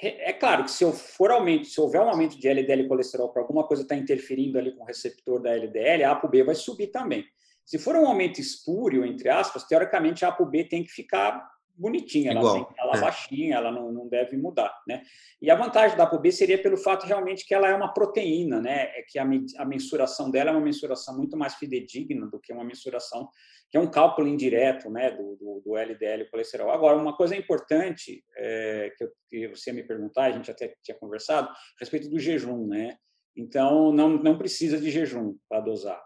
É, 0.00 0.32
claro 0.32 0.64
que 0.64 0.70
se 0.70 0.90
for 0.92 1.30
aumento, 1.30 1.66
se 1.66 1.80
houver 1.80 2.00
um 2.00 2.08
aumento 2.08 2.38
de 2.38 2.48
LDL 2.48 2.82
e 2.82 2.88
colesterol 2.88 3.30
para 3.30 3.42
alguma 3.42 3.66
coisa 3.66 3.82
está 3.82 3.96
interferindo 3.96 4.56
ali 4.56 4.72
com 4.72 4.84
o 4.84 4.86
receptor 4.86 5.42
da 5.42 5.50
LDL, 5.50 6.04
a 6.04 6.12
ApoB 6.12 6.44
vai 6.44 6.54
subir 6.54 6.88
também. 6.88 7.24
Se 7.64 7.78
for 7.78 7.96
um 7.96 8.06
aumento 8.06 8.40
espúrio, 8.40 9.04
entre 9.04 9.28
aspas, 9.28 9.64
teoricamente 9.64 10.24
a 10.24 10.28
ApoB 10.28 10.64
tem 10.68 10.84
que 10.84 10.90
ficar 10.90 11.44
bonitinha, 11.78 12.32
ela 12.32 12.40
Igual, 12.40 12.64
tem 12.64 12.74
ela 12.78 12.96
é. 12.96 13.00
baixinha, 13.00 13.56
ela 13.56 13.70
não, 13.70 13.92
não 13.92 14.08
deve 14.08 14.36
mudar, 14.36 14.74
né? 14.86 15.02
E 15.40 15.50
a 15.50 15.54
vantagem 15.54 15.96
da 15.96 16.04
ApoB 16.04 16.32
seria 16.32 16.60
pelo 16.60 16.76
fato 16.76 17.06
realmente 17.06 17.46
que 17.46 17.54
ela 17.54 17.68
é 17.68 17.74
uma 17.74 17.92
proteína, 17.92 18.60
né? 18.60 18.90
É 18.96 19.02
que 19.06 19.18
a, 19.18 19.24
a 19.58 19.64
mensuração 19.64 20.30
dela 20.30 20.50
é 20.50 20.52
uma 20.52 20.60
mensuração 20.60 21.16
muito 21.16 21.36
mais 21.36 21.54
fidedigna 21.54 22.26
do 22.26 22.40
que 22.40 22.52
uma 22.52 22.64
mensuração 22.64 23.28
que 23.70 23.76
é 23.76 23.80
um 23.80 23.90
cálculo 23.90 24.26
indireto, 24.26 24.90
né, 24.90 25.10
do, 25.10 25.36
do, 25.36 25.62
do 25.64 25.76
LDL 25.76 26.30
colesterol. 26.30 26.70
Agora, 26.70 26.96
uma 26.96 27.14
coisa 27.14 27.36
importante 27.36 28.24
é, 28.36 28.90
que, 28.96 29.04
eu, 29.04 29.12
que 29.28 29.48
você 29.48 29.72
me 29.72 29.82
perguntar, 29.82 30.24
a 30.24 30.32
gente 30.32 30.50
até 30.50 30.74
tinha 30.82 30.96
conversado, 30.96 31.48
a 31.48 31.54
respeito 31.78 32.08
do 32.08 32.18
jejum, 32.18 32.66
né? 32.66 32.96
Então, 33.36 33.92
não, 33.92 34.08
não 34.08 34.38
precisa 34.38 34.80
de 34.80 34.90
jejum 34.90 35.36
para 35.48 35.60
dosar. 35.60 36.02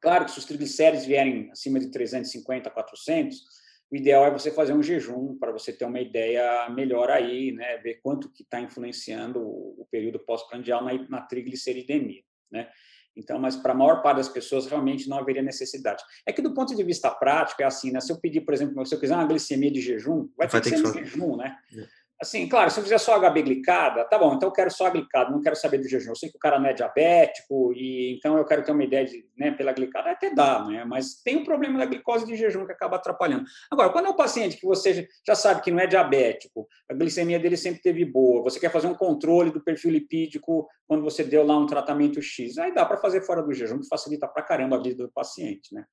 Claro 0.00 0.26
que 0.26 0.30
se 0.30 0.38
os 0.38 0.44
triglicéridos 0.44 1.06
vierem 1.06 1.50
acima 1.50 1.80
de 1.80 1.90
350, 1.90 2.70
400, 2.70 3.36
o 3.90 3.96
ideal 3.96 4.26
é 4.26 4.30
você 4.30 4.50
fazer 4.50 4.72
um 4.72 4.82
jejum 4.82 5.36
para 5.38 5.52
você 5.52 5.72
ter 5.72 5.84
uma 5.84 6.00
ideia 6.00 6.68
melhor 6.70 7.10
aí, 7.10 7.52
né? 7.52 7.76
Ver 7.78 8.00
quanto 8.02 8.30
que 8.32 8.42
está 8.42 8.60
influenciando 8.60 9.40
o, 9.40 9.86
período 9.90 10.18
pós-prandial 10.18 10.84
na, 10.84 10.92
na 11.08 11.20
trigliceridemia, 11.22 12.22
né? 12.50 12.68
Então, 13.16 13.38
mas 13.38 13.56
para 13.56 13.72
a 13.72 13.76
maior 13.76 14.02
parte 14.02 14.18
das 14.18 14.28
pessoas 14.28 14.66
realmente 14.66 15.08
não 15.08 15.18
haveria 15.18 15.42
necessidade. 15.42 16.02
É 16.26 16.32
que 16.32 16.42
do 16.42 16.52
ponto 16.52 16.74
de 16.74 16.82
vista 16.82 17.10
prático 17.10 17.62
é 17.62 17.64
assim, 17.64 17.90
né? 17.90 18.00
Se 18.00 18.12
eu 18.12 18.20
pedir, 18.20 18.42
por 18.42 18.52
exemplo, 18.52 18.84
se 18.84 18.94
eu 18.94 19.00
quiser 19.00 19.14
uma 19.14 19.24
glicemia 19.24 19.70
de 19.70 19.80
jejum, 19.80 20.28
vai, 20.36 20.48
vai 20.48 20.60
ter 20.60 20.70
que 20.70 20.78
ser 20.78 20.92
que 20.92 21.04
jejum, 21.04 21.36
né? 21.36 21.56
É. 21.74 21.86
Assim, 22.18 22.48
claro, 22.48 22.70
se 22.70 22.80
eu 22.80 22.82
fizer 22.82 22.96
só 22.96 23.18
HB 23.18 23.42
glicada, 23.42 24.02
tá 24.04 24.18
bom, 24.18 24.34
então 24.34 24.48
eu 24.48 24.52
quero 24.52 24.70
só 24.70 24.86
a 24.86 24.90
glicada, 24.90 25.30
não 25.30 25.42
quero 25.42 25.54
saber 25.54 25.76
do 25.78 25.88
jejum. 25.88 26.10
Eu 26.10 26.16
sei 26.16 26.30
que 26.30 26.36
o 26.36 26.40
cara 26.40 26.58
não 26.58 26.66
é 26.66 26.72
diabético, 26.72 27.74
e 27.74 28.16
então 28.16 28.38
eu 28.38 28.44
quero 28.46 28.64
ter 28.64 28.72
uma 28.72 28.82
ideia 28.82 29.04
de, 29.04 29.22
né, 29.36 29.50
pela 29.50 29.72
glicada, 29.72 30.10
até 30.10 30.34
dá, 30.34 30.64
né? 30.64 30.82
Mas 30.86 31.20
tem 31.22 31.36
o 31.36 31.40
um 31.40 31.44
problema 31.44 31.78
da 31.78 31.84
glicose 31.84 32.24
de 32.24 32.34
jejum 32.34 32.64
que 32.64 32.72
acaba 32.72 32.96
atrapalhando. 32.96 33.44
Agora, 33.70 33.90
quando 33.90 34.06
é 34.06 34.08
um 34.08 34.16
paciente 34.16 34.56
que 34.56 34.64
você 34.64 35.06
já 35.26 35.34
sabe 35.34 35.60
que 35.60 35.70
não 35.70 35.80
é 35.80 35.86
diabético, 35.86 36.66
a 36.90 36.94
glicemia 36.94 37.38
dele 37.38 37.56
sempre 37.56 37.82
teve 37.82 38.02
boa, 38.06 38.42
você 38.42 38.58
quer 38.58 38.72
fazer 38.72 38.86
um 38.86 38.94
controle 38.94 39.50
do 39.50 39.62
perfil 39.62 39.90
lipídico 39.90 40.66
quando 40.88 41.02
você 41.02 41.22
deu 41.22 41.44
lá 41.44 41.58
um 41.58 41.66
tratamento 41.66 42.22
X, 42.22 42.56
aí 42.56 42.72
dá 42.72 42.86
para 42.86 42.96
fazer 42.96 43.20
fora 43.22 43.42
do 43.42 43.52
jejum, 43.52 43.80
que 43.80 43.88
facilita 43.88 44.26
para 44.26 44.42
caramba 44.42 44.76
a 44.76 44.82
vida 44.82 45.04
do 45.04 45.12
paciente, 45.12 45.74
né? 45.74 45.84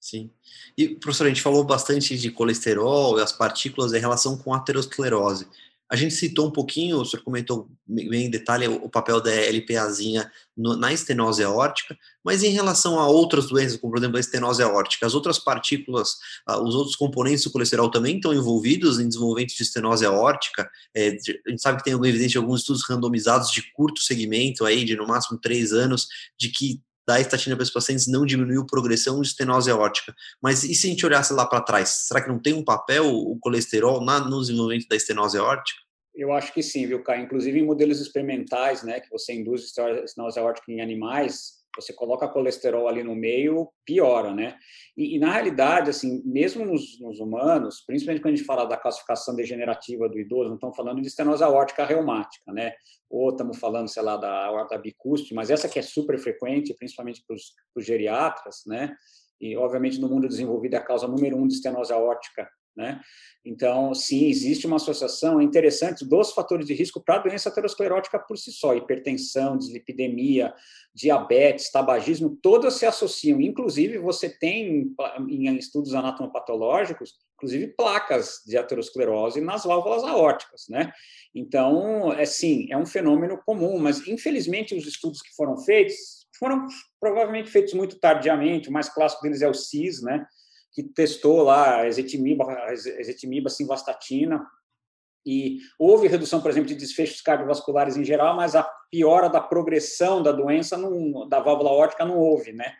Sim. 0.00 0.30
E, 0.76 0.88
professor, 0.88 1.24
a 1.24 1.28
gente 1.28 1.42
falou 1.42 1.64
bastante 1.64 2.16
de 2.16 2.30
colesterol 2.30 3.18
e 3.18 3.22
as 3.22 3.32
partículas 3.32 3.92
em 3.92 3.98
relação 3.98 4.36
com 4.36 4.54
a 4.54 4.58
aterosclerose. 4.58 5.46
A 5.88 5.94
gente 5.94 6.14
citou 6.14 6.48
um 6.48 6.50
pouquinho, 6.50 7.00
o 7.00 7.04
senhor 7.04 7.22
comentou 7.22 7.68
bem 7.86 8.26
em 8.26 8.30
detalhe 8.30 8.66
o 8.66 8.88
papel 8.88 9.20
da 9.20 9.30
LPAzinha 9.30 10.30
no, 10.56 10.76
na 10.76 10.92
estenose 10.92 11.44
aórtica, 11.44 11.96
mas 12.24 12.42
em 12.42 12.48
relação 12.48 12.98
a 12.98 13.06
outras 13.06 13.46
doenças, 13.46 13.78
como 13.78 13.92
por 13.92 14.00
exemplo 14.00 14.16
a 14.16 14.20
estenose 14.20 14.60
aórtica, 14.64 15.06
as 15.06 15.14
outras 15.14 15.38
partículas, 15.38 16.16
os 16.64 16.74
outros 16.74 16.96
componentes 16.96 17.44
do 17.44 17.52
colesterol 17.52 17.88
também 17.88 18.16
estão 18.16 18.34
envolvidos 18.34 18.98
em 18.98 19.06
desenvolvimento 19.06 19.54
de 19.54 19.62
estenose 19.62 20.04
aórtica. 20.04 20.68
É, 20.92 21.10
a 21.46 21.50
gente 21.50 21.62
sabe 21.62 21.78
que 21.78 21.84
tem 21.84 21.92
alguma 21.92 22.08
evidência, 22.08 22.40
alguns 22.40 22.62
estudos 22.62 22.82
randomizados 22.88 23.52
de 23.52 23.62
curto 23.72 24.00
segmento, 24.00 24.64
aí, 24.64 24.84
de 24.84 24.96
no 24.96 25.06
máximo 25.06 25.38
três 25.38 25.72
anos, 25.72 26.08
de 26.36 26.48
que 26.48 26.80
da 27.06 27.20
estatina 27.20 27.56
para 27.56 27.62
os 27.62 27.70
pacientes 27.70 28.06
não 28.06 28.26
diminuiu 28.26 28.66
progressão 28.66 29.20
de 29.20 29.28
estenose 29.28 29.70
aórtica. 29.70 30.14
Mas 30.42 30.64
e 30.64 30.74
se 30.74 30.86
a 30.86 30.90
gente 30.90 31.06
olhasse 31.06 31.32
lá 31.32 31.46
para 31.46 31.60
trás, 31.60 31.88
será 32.08 32.20
que 32.20 32.28
não 32.28 32.40
tem 32.40 32.52
um 32.52 32.64
papel 32.64 33.06
o 33.06 33.38
colesterol 33.38 34.04
na, 34.04 34.20
no 34.20 34.40
desenvolvimento 34.40 34.88
da 34.88 34.96
estenose 34.96 35.38
aórtica? 35.38 35.80
Eu 36.14 36.32
acho 36.32 36.52
que 36.52 36.62
sim, 36.62 36.86
viu, 36.86 37.02
Caio? 37.02 37.24
Inclusive 37.24 37.58
em 37.58 37.64
modelos 37.64 38.00
experimentais, 38.00 38.82
né, 38.82 39.00
que 39.00 39.10
você 39.10 39.34
induz 39.34 39.64
estenose 39.64 40.38
aórtica 40.38 40.72
em 40.72 40.80
animais, 40.80 41.55
você 41.76 41.92
coloca 41.92 42.28
colesterol 42.28 42.88
ali 42.88 43.02
no 43.02 43.14
meio, 43.14 43.68
piora, 43.84 44.34
né? 44.34 44.58
E, 44.96 45.16
e 45.16 45.18
na 45.18 45.32
realidade, 45.32 45.90
assim, 45.90 46.22
mesmo 46.24 46.64
nos, 46.64 47.00
nos, 47.00 47.20
humanos, 47.20 47.82
principalmente 47.86 48.22
quando 48.22 48.34
a 48.34 48.36
gente 48.36 48.46
fala 48.46 48.64
da 48.64 48.76
classificação 48.76 49.34
degenerativa 49.34 50.08
do 50.08 50.18
idoso, 50.18 50.48
não 50.48 50.56
estamos 50.56 50.76
falando 50.76 51.00
de 51.00 51.08
estenose 51.08 51.44
aórtica 51.44 51.84
reumática, 51.84 52.52
né? 52.52 52.72
Ou 53.10 53.30
estamos 53.30 53.58
falando, 53.58 53.88
sei 53.88 54.02
lá, 54.02 54.16
da 54.16 54.46
aorta 54.46 54.78
bicúspide, 54.78 55.34
mas 55.34 55.50
essa 55.50 55.68
que 55.68 55.78
é 55.78 55.82
super 55.82 56.18
frequente, 56.18 56.74
principalmente 56.74 57.22
para 57.26 57.36
os 57.36 57.84
geriatras, 57.84 58.62
né? 58.66 58.94
E, 59.40 59.56
obviamente, 59.56 60.00
no 60.00 60.08
mundo 60.08 60.28
desenvolvido 60.28 60.74
é 60.74 60.78
a 60.78 60.84
causa 60.84 61.06
número 61.06 61.36
um 61.36 61.46
de 61.46 61.54
estenose 61.54 61.92
aórtica 61.92 62.48
né? 62.76 63.00
Então, 63.44 63.94
sim, 63.94 64.28
existe 64.28 64.66
uma 64.66 64.76
associação 64.76 65.40
interessante 65.40 66.04
dos 66.04 66.32
fatores 66.32 66.66
de 66.66 66.74
risco 66.74 67.00
para 67.00 67.16
a 67.16 67.18
doença 67.18 67.48
aterosclerótica 67.48 68.18
por 68.18 68.36
si 68.36 68.50
só, 68.52 68.74
hipertensão, 68.74 69.56
dislipidemia, 69.56 70.52
diabetes, 70.92 71.70
tabagismo, 71.70 72.36
todas 72.42 72.74
se 72.74 72.84
associam. 72.84 73.40
Inclusive, 73.40 73.98
você 73.98 74.28
tem 74.28 74.92
em 75.28 75.56
estudos 75.56 75.94
anatomopatológicos, 75.94 77.14
inclusive 77.36 77.68
placas 77.68 78.40
de 78.44 78.58
aterosclerose 78.58 79.40
nas 79.40 79.64
válvulas 79.64 80.02
aórticas, 80.04 80.64
né? 80.68 80.92
Então, 81.34 82.12
é 82.12 82.24
sim, 82.24 82.66
é 82.70 82.76
um 82.76 82.86
fenômeno 82.86 83.40
comum, 83.46 83.78
mas 83.78 84.06
infelizmente 84.08 84.74
os 84.74 84.86
estudos 84.86 85.22
que 85.22 85.34
foram 85.36 85.56
feitos 85.58 86.26
foram 86.38 86.66
provavelmente 87.00 87.50
feitos 87.50 87.74
muito 87.74 87.98
tardiamente, 87.98 88.68
o 88.68 88.72
mais 88.72 88.88
clássico 88.88 89.22
deles 89.22 89.42
é 89.42 89.48
o 89.48 89.54
CIS, 89.54 90.02
né? 90.02 90.26
Que 90.76 90.82
testou 90.82 91.42
lá 91.42 91.80
a 91.80 91.88
ezetimiba, 91.88 92.44
a 92.52 92.72
ezetimiba 92.74 93.48
simvastatina, 93.48 94.46
e 95.24 95.58
houve 95.78 96.06
redução, 96.06 96.42
por 96.42 96.50
exemplo, 96.50 96.68
de 96.68 96.74
desfechos 96.74 97.22
cardiovasculares 97.22 97.96
em 97.96 98.04
geral, 98.04 98.36
mas 98.36 98.54
a 98.54 98.62
piora 98.90 99.30
da 99.30 99.40
progressão 99.40 100.22
da 100.22 100.30
doença 100.30 100.76
não, 100.76 101.26
da 101.26 101.40
válvula 101.40 101.70
órtica 101.70 102.04
não 102.04 102.18
houve, 102.18 102.52
né? 102.52 102.74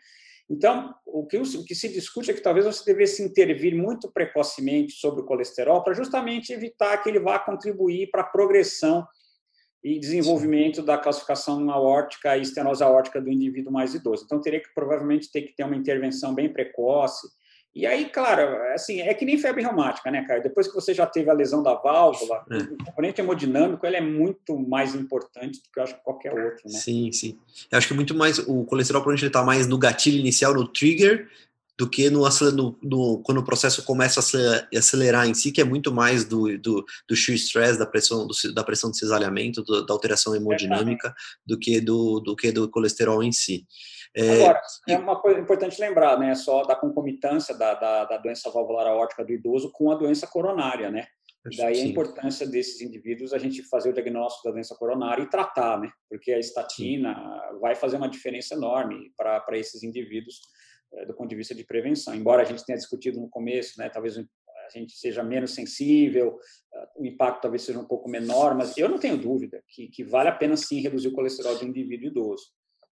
Então, 0.47 0.93
o 1.05 1.25
que, 1.25 1.37
o 1.37 1.65
que 1.65 1.73
se 1.73 1.89
discute 1.89 2.29
é 2.29 2.33
que 2.35 2.39
talvez 2.39 2.65
você 2.65 2.85
devesse 2.85 3.23
intervir 3.23 3.75
muito 3.75 4.09
precocemente 4.09 4.93
sobre 4.93 5.21
o 5.21 5.25
colesterol 5.25 5.83
para 5.83 5.95
justamente 5.95 6.53
evitar 6.53 6.99
que 6.99 7.09
ele 7.09 7.19
vá 7.19 7.39
contribuir 7.39 8.11
para 8.11 8.21
a 8.21 8.27
progressão 8.27 9.05
e 9.83 9.99
desenvolvimento 9.99 10.83
da 10.83 10.97
calcificação 10.99 11.69
aórtica 11.71 12.37
e 12.37 12.43
estenose 12.43 12.83
aórtica 12.83 13.19
do 13.19 13.29
indivíduo 13.29 13.73
mais 13.73 13.95
idoso. 13.95 14.23
Então, 14.23 14.39
teria 14.39 14.61
que 14.61 14.73
provavelmente 14.73 15.31
ter 15.31 15.41
que 15.41 15.55
ter 15.55 15.63
uma 15.63 15.75
intervenção 15.75 16.33
bem 16.33 16.47
precoce, 16.47 17.27
e 17.75 17.85
aí, 17.85 18.09
claro, 18.09 18.57
assim, 18.73 19.01
é 19.01 19.13
que 19.13 19.23
nem 19.23 19.37
febre 19.37 19.61
reumática, 19.61 20.09
né, 20.09 20.25
cara? 20.25 20.41
Depois 20.41 20.67
que 20.67 20.73
você 20.73 20.93
já 20.93 21.05
teve 21.05 21.29
a 21.29 21.33
lesão 21.33 21.61
da 21.61 21.75
válvula, 21.75 22.43
é. 22.49 22.57
o 22.57 22.77
componente 22.83 23.21
hemodinâmico 23.21 23.85
ele 23.85 23.97
é 23.97 24.01
muito 24.01 24.57
mais 24.57 24.95
importante 24.95 25.61
do 25.61 25.69
que 25.71 25.79
eu 25.79 25.83
acho 25.83 25.95
que 25.95 26.03
qualquer 26.03 26.33
outro, 26.33 26.63
né? 26.65 26.79
Sim, 26.79 27.11
sim. 27.11 27.37
Eu 27.71 27.77
acho 27.77 27.87
que 27.87 27.93
muito 27.93 28.15
mais, 28.15 28.39
o 28.39 28.65
colesterol 28.65 29.01
provavelmente 29.01 29.25
ele 29.25 29.29
está 29.29 29.43
mais 29.43 29.67
no 29.67 29.77
gatilho 29.77 30.17
inicial, 30.17 30.55
no 30.55 30.67
trigger, 30.67 31.29
do 31.77 31.87
que 31.87 32.09
no, 32.09 32.27
no, 32.53 32.79
no, 32.81 33.19
quando 33.19 33.37
o 33.37 33.43
processo 33.43 33.83
começa 33.83 34.19
a 34.19 34.77
acelerar 34.77 35.27
em 35.27 35.35
si, 35.35 35.51
que 35.51 35.61
é 35.61 35.63
muito 35.63 35.93
mais 35.93 36.25
do, 36.25 36.57
do, 36.57 36.83
do 37.07 37.15
shear 37.15 37.35
stress, 37.35 37.77
da 37.77 37.85
pressão, 37.85 38.25
do, 38.25 38.33
da 38.53 38.63
pressão 38.63 38.89
de 38.89 38.97
cisalhamento, 38.97 39.61
do, 39.61 39.85
da 39.85 39.93
alteração 39.93 40.35
hemodinâmica, 40.35 41.13
do 41.45 41.59
que 41.59 41.79
do, 41.79 42.19
do 42.19 42.35
que 42.35 42.51
do 42.51 42.67
colesterol 42.67 43.21
em 43.21 43.31
si. 43.31 43.63
É, 44.17 44.31
Agora, 44.31 44.61
é 44.89 44.97
uma 44.97 45.21
coisa 45.21 45.39
importante 45.39 45.79
lembrar, 45.79 46.19
né? 46.19 46.33
Só 46.33 46.63
da 46.63 46.75
concomitância 46.75 47.55
da, 47.55 47.75
da, 47.75 48.05
da 48.05 48.17
doença 48.17 48.49
valvular 48.49 48.87
aórtica 48.87 49.23
do 49.23 49.31
idoso 49.31 49.71
com 49.71 49.91
a 49.91 49.95
doença 49.95 50.25
coronária, 50.25 50.89
né? 50.89 51.05
Daí 51.55 51.75
Sim. 51.75 51.83
a 51.83 51.85
importância 51.85 52.47
desses 52.47 52.81
indivíduos 52.81 53.31
a 53.31 53.37
gente 53.37 53.61
fazer 53.61 53.91
o 53.91 53.93
diagnóstico 53.93 54.47
da 54.47 54.53
doença 54.53 54.75
coronária 54.75 55.21
e 55.21 55.29
tratar, 55.29 55.79
né? 55.79 55.91
Porque 56.09 56.31
a 56.31 56.39
estatina 56.39 57.13
Sim. 57.13 57.59
vai 57.59 57.75
fazer 57.75 57.97
uma 57.97 58.09
diferença 58.09 58.55
enorme 58.55 59.13
para 59.15 59.57
esses 59.57 59.83
indivíduos 59.83 60.41
é, 60.95 61.05
do 61.05 61.13
ponto 61.13 61.29
de 61.29 61.35
vista 61.35 61.53
de 61.53 61.63
prevenção. 61.63 62.15
Embora 62.15 62.41
a 62.41 62.45
gente 62.45 62.65
tenha 62.65 62.77
discutido 62.77 63.21
no 63.21 63.29
começo, 63.29 63.79
né? 63.79 63.87
Talvez 63.87 64.17
a 64.17 64.69
gente 64.73 64.97
seja 64.97 65.23
menos 65.23 65.53
sensível, 65.53 66.39
ah, 66.73 66.89
o 66.97 67.05
impacto 67.05 67.43
talvez 67.43 67.61
seja 67.61 67.79
um 67.79 67.85
pouco 67.85 68.09
menor, 68.09 68.55
mas 68.55 68.75
eu 68.77 68.89
não 68.89 68.97
tenho 68.97 69.17
dúvida 69.17 69.63
que, 69.67 69.87
que 69.87 70.03
vale 70.03 70.27
a 70.29 70.35
pena 70.35 70.57
sim 70.57 70.81
reduzir 70.81 71.07
o 71.07 71.13
colesterol 71.13 71.55
do 71.57 71.65
indivíduo 71.65 72.07
idoso. 72.07 72.47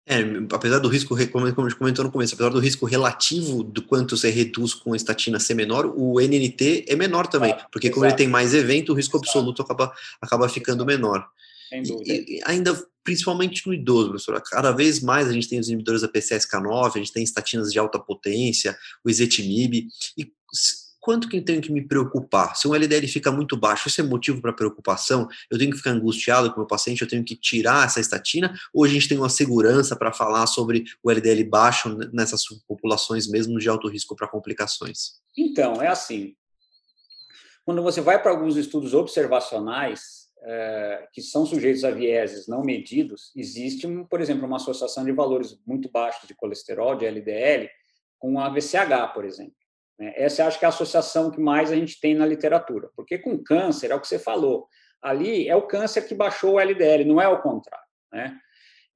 É, 0.06 0.18
apesar 0.52 0.78
do 0.78 0.88
risco, 0.88 1.14
como 1.30 1.46
a 1.46 1.48
gente 1.48 1.78
comentou 1.78 2.04
no 2.04 2.10
começo, 2.10 2.34
apesar 2.34 2.50
do 2.50 2.58
risco 2.58 2.84
relativo 2.86 3.62
do 3.62 3.82
quanto 3.82 4.16
você 4.16 4.30
reduz 4.30 4.74
com 4.74 4.92
a 4.92 4.96
estatina 4.96 5.38
ser 5.38 5.54
menor, 5.54 5.86
o 5.86 6.20
NNT 6.20 6.86
é 6.88 6.96
menor 6.96 7.26
também, 7.26 7.54
porque 7.70 7.86
Exato. 7.86 7.94
como 7.94 8.06
ele 8.06 8.16
tem 8.16 8.26
mais 8.26 8.52
evento, 8.54 8.92
o 8.92 8.94
risco 8.94 9.16
Exato. 9.16 9.28
absoluto 9.28 9.62
acaba, 9.62 9.92
acaba 10.20 10.48
ficando 10.48 10.84
menor. 10.84 11.24
E, 11.72 12.38
e, 12.38 12.40
ainda, 12.44 12.76
principalmente 13.04 13.66
no 13.66 13.72
idoso, 13.72 14.08
professor, 14.08 14.42
cada 14.42 14.72
vez 14.72 15.00
mais 15.00 15.28
a 15.28 15.32
gente 15.32 15.48
tem 15.48 15.60
os 15.60 15.68
inibidores 15.68 16.02
da 16.02 16.08
PCSK9, 16.08 16.92
a 16.94 16.98
gente 16.98 17.12
tem 17.12 17.22
estatinas 17.22 17.72
de 17.72 17.78
alta 17.78 17.98
potência, 17.98 18.76
o 19.04 19.10
ezetimibe, 19.10 19.86
e 20.18 20.32
quanto 21.00 21.28
que 21.28 21.38
eu 21.38 21.44
tenho 21.44 21.62
que 21.62 21.72
me 21.72 21.86
preocupar? 21.86 22.54
Se 22.56 22.68
um 22.68 22.74
LDL 22.74 23.08
fica 23.08 23.32
muito 23.32 23.56
baixo, 23.56 23.88
isso 23.88 24.00
é 24.00 24.04
motivo 24.04 24.40
para 24.40 24.52
preocupação? 24.52 25.28
Eu 25.50 25.58
tenho 25.58 25.70
que 25.70 25.78
ficar 25.78 25.90
angustiado 25.90 26.50
com 26.50 26.56
o 26.56 26.58
meu 26.60 26.66
paciente, 26.66 27.02
eu 27.02 27.08
tenho 27.08 27.24
que 27.24 27.34
tirar 27.34 27.86
essa 27.86 28.00
estatina? 28.00 28.54
Ou 28.72 28.84
a 28.84 28.88
gente 28.88 29.08
tem 29.08 29.16
uma 29.16 29.28
segurança 29.28 29.96
para 29.96 30.12
falar 30.12 30.46
sobre 30.46 30.84
o 31.02 31.10
LDL 31.10 31.42
baixo 31.44 31.96
nessas 32.12 32.44
populações 32.68 33.26
mesmo 33.28 33.58
de 33.58 33.68
alto 33.68 33.88
risco 33.88 34.14
para 34.14 34.28
complicações? 34.28 35.20
Então, 35.36 35.80
é 35.80 35.88
assim. 35.88 36.34
Quando 37.64 37.82
você 37.82 38.00
vai 38.00 38.20
para 38.20 38.30
alguns 38.30 38.56
estudos 38.56 38.94
observacionais, 38.94 40.28
é, 40.42 41.08
que 41.12 41.20
são 41.20 41.44
sujeitos 41.44 41.84
a 41.84 41.90
vieses 41.90 42.48
não 42.48 42.62
medidos, 42.62 43.30
existe, 43.36 43.86
por 44.08 44.20
exemplo, 44.20 44.46
uma 44.46 44.56
associação 44.56 45.04
de 45.04 45.12
valores 45.12 45.58
muito 45.66 45.90
baixos 45.90 46.26
de 46.26 46.34
colesterol, 46.34 46.96
de 46.96 47.06
LDL, 47.06 47.68
com 48.18 48.38
a 48.38 48.48
VCH, 48.48 49.12
por 49.14 49.24
exemplo. 49.24 49.59
Né? 50.00 50.14
Essa 50.16 50.46
acho 50.46 50.58
que 50.58 50.64
é 50.64 50.66
a 50.66 50.70
associação 50.70 51.30
que 51.30 51.38
mais 51.38 51.70
a 51.70 51.76
gente 51.76 52.00
tem 52.00 52.14
na 52.14 52.24
literatura, 52.24 52.88
porque 52.96 53.18
com 53.18 53.38
câncer, 53.38 53.90
é 53.90 53.94
o 53.94 54.00
que 54.00 54.08
você 54.08 54.18
falou, 54.18 54.66
ali 55.02 55.46
é 55.46 55.54
o 55.54 55.66
câncer 55.66 56.08
que 56.08 56.14
baixou 56.14 56.54
o 56.54 56.60
LDL, 56.60 57.04
não 57.04 57.20
é 57.20 57.28
o 57.28 57.42
contrário. 57.42 57.84
Né? 58.10 58.36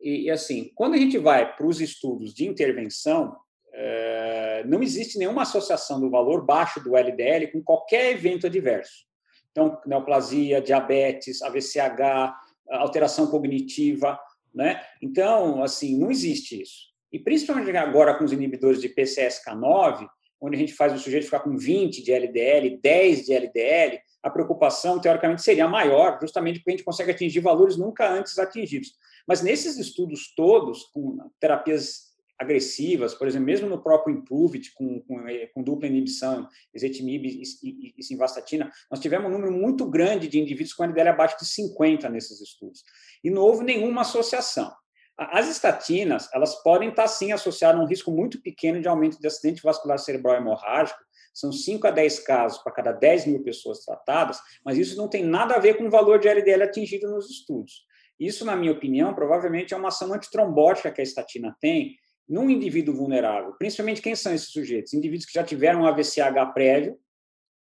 E, 0.00 0.30
assim, 0.30 0.70
quando 0.74 0.94
a 0.94 0.98
gente 0.98 1.18
vai 1.18 1.54
para 1.54 1.66
os 1.66 1.80
estudos 1.80 2.34
de 2.34 2.46
intervenção, 2.46 3.36
é, 3.72 4.64
não 4.66 4.82
existe 4.82 5.18
nenhuma 5.18 5.42
associação 5.42 6.00
do 6.00 6.10
valor 6.10 6.44
baixo 6.44 6.80
do 6.80 6.96
LDL 6.96 7.52
com 7.52 7.62
qualquer 7.62 8.12
evento 8.12 8.46
adverso. 8.46 9.04
Então, 9.50 9.80
neoplasia, 9.86 10.60
diabetes, 10.60 11.40
AVCH, 11.42 12.34
alteração 12.70 13.28
cognitiva, 13.28 14.18
né? 14.54 14.82
Então, 15.00 15.62
assim, 15.62 15.96
não 15.98 16.10
existe 16.10 16.60
isso. 16.60 16.92
E 17.12 17.18
principalmente 17.18 17.74
agora 17.76 18.14
com 18.14 18.24
os 18.24 18.32
inibidores 18.32 18.80
de 18.80 18.88
PCSK9, 18.88 20.08
onde 20.40 20.56
a 20.56 20.58
gente 20.58 20.74
faz 20.74 20.92
o 20.92 20.98
sujeito 20.98 21.24
ficar 21.24 21.40
com 21.40 21.56
20 21.56 22.02
de 22.02 22.12
LDL, 22.12 22.78
10 22.82 23.26
de 23.26 23.34
LDL, 23.34 24.00
a 24.22 24.30
preocupação, 24.30 25.00
teoricamente, 25.00 25.42
seria 25.42 25.68
maior, 25.68 26.18
justamente 26.20 26.58
porque 26.58 26.70
a 26.70 26.76
gente 26.76 26.84
consegue 26.84 27.10
atingir 27.10 27.40
valores 27.40 27.76
nunca 27.76 28.10
antes 28.10 28.38
atingidos. 28.38 28.94
Mas 29.26 29.42
nesses 29.42 29.78
estudos 29.78 30.34
todos, 30.34 30.84
com 30.84 31.18
terapias 31.38 32.14
agressivas, 32.38 33.14
por 33.14 33.28
exemplo, 33.28 33.46
mesmo 33.46 33.68
no 33.68 33.82
próprio 33.82 34.14
Improved, 34.14 34.72
com, 34.74 35.00
com, 35.02 35.24
com 35.52 35.62
dupla 35.62 35.86
inibição, 35.86 36.48
ezetimibe 36.72 37.28
e, 37.28 37.68
e, 37.68 37.94
e 37.96 38.02
simvastatina, 38.02 38.70
nós 38.90 39.00
tivemos 39.00 39.28
um 39.28 39.32
número 39.32 39.52
muito 39.52 39.88
grande 39.88 40.26
de 40.26 40.40
indivíduos 40.40 40.74
com 40.74 40.84
LDL 40.84 41.10
abaixo 41.10 41.38
de 41.38 41.46
50 41.46 42.08
nesses 42.08 42.40
estudos. 42.40 42.82
E 43.22 43.30
não 43.30 43.42
houve 43.42 43.64
nenhuma 43.64 44.00
associação. 44.00 44.72
As 45.16 45.48
estatinas, 45.48 46.28
elas 46.32 46.60
podem 46.62 46.88
estar, 46.88 47.06
sim, 47.06 47.30
associadas 47.30 47.80
a 47.80 47.84
um 47.84 47.86
risco 47.86 48.10
muito 48.10 48.42
pequeno 48.42 48.80
de 48.80 48.88
aumento 48.88 49.20
de 49.20 49.26
acidente 49.26 49.62
vascular 49.62 49.98
cerebral 49.98 50.36
hemorrágico, 50.36 50.98
são 51.32 51.52
5 51.52 51.86
a 51.86 51.90
10 51.90 52.20
casos 52.20 52.58
para 52.58 52.72
cada 52.72 52.92
10 52.92 53.26
mil 53.26 53.42
pessoas 53.42 53.80
tratadas, 53.80 54.38
mas 54.64 54.78
isso 54.78 54.96
não 54.96 55.08
tem 55.08 55.24
nada 55.24 55.54
a 55.54 55.58
ver 55.58 55.76
com 55.76 55.86
o 55.86 55.90
valor 55.90 56.18
de 56.18 56.28
LDL 56.28 56.62
atingido 56.62 57.10
nos 57.10 57.28
estudos. 57.28 57.84
Isso, 58.18 58.44
na 58.44 58.54
minha 58.54 58.72
opinião, 58.72 59.12
provavelmente 59.14 59.74
é 59.74 59.76
uma 59.76 59.88
ação 59.88 60.12
antitrombótica 60.12 60.92
que 60.92 61.00
a 61.00 61.04
estatina 61.04 61.56
tem 61.60 61.96
num 62.28 62.48
indivíduo 62.48 62.94
vulnerável. 62.94 63.52
Principalmente 63.58 64.00
quem 64.00 64.14
são 64.14 64.32
esses 64.32 64.50
sujeitos? 64.50 64.94
Indivíduos 64.94 65.26
que 65.26 65.34
já 65.34 65.44
tiveram 65.44 65.82
um 65.82 65.86
AVCH 65.86 66.52
prévio, 66.54 66.96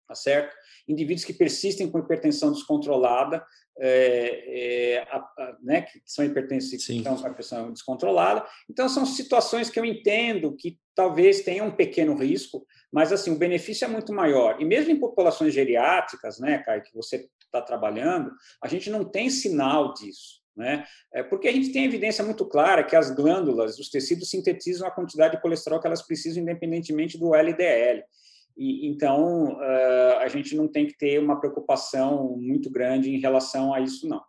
tá 0.08 0.16
certo? 0.16 0.56
Indivíduos 0.88 1.26
que 1.26 1.34
persistem 1.34 1.90
com 1.90 2.00
hipertensão 2.00 2.52
descontrolada, 2.52 3.44
é, 3.78 4.94
é, 4.96 5.00
a, 5.10 5.18
a, 5.18 5.58
né, 5.62 5.82
que 5.82 6.02
são 6.06 6.24
hipertensivos, 6.24 6.86
que 6.86 6.94
estão 6.94 7.18
com 7.18 7.28
a 7.28 7.34
pressão 7.34 7.72
descontrolada. 7.72 8.46
Então, 8.70 8.88
são 8.88 9.06
situações 9.06 9.70
que 9.70 9.80
eu 9.80 9.86
entendo 9.86 10.56
que 10.56 10.80
talvez 10.96 11.42
tenham 11.42 11.68
um 11.68 11.76
pequeno 11.76 12.16
risco, 12.16 12.66
mas 12.92 13.12
assim 13.12 13.32
o 13.32 13.38
benefício 13.38 13.84
é 13.84 13.88
muito 13.88 14.14
maior. 14.14 14.62
E 14.62 14.66
mesmo 14.66 14.92
em 14.92 15.00
populações 15.00 15.54
geriátricas, 15.54 16.40
né, 16.40 16.60
Caio, 16.60 16.84
que 16.84 16.94
você 16.94 17.28
está 17.44 17.62
trabalhando, 17.62 18.32
a 18.64 18.68
gente 18.68 18.90
não 18.90 19.04
tem 19.04 19.30
sinal 19.30 19.94
disso. 19.94 20.46
Né? 20.56 20.86
É 21.14 21.22
porque 21.22 21.50
a 21.50 21.52
gente 21.52 21.74
tem 21.74 21.84
evidência 21.84 22.24
muito 22.24 22.46
clara 22.46 22.82
que 22.82 22.96
as 22.96 23.12
glândulas, 23.12 23.78
os 23.78 23.90
tecidos 23.90 24.30
sintetizam 24.30 24.88
a 24.88 24.92
quantidade 24.92 25.36
de 25.36 25.42
colesterol 25.42 25.82
que 25.82 25.88
elas 25.88 26.02
precisam, 26.02 26.42
independentemente 26.42 27.18
do 27.18 27.36
LDL. 27.36 28.02
E, 28.58 28.88
então, 28.88 29.54
uh, 29.54 30.18
a 30.20 30.28
gente 30.28 30.56
não 30.56 30.68
tem 30.68 30.88
que 30.88 30.98
ter 30.98 31.20
uma 31.20 31.40
preocupação 31.40 32.38
muito 32.38 32.70
grande 32.70 33.10
em 33.10 33.20
relação 33.20 33.74
a 33.74 33.82
isso, 33.82 34.08
não. 34.08 34.22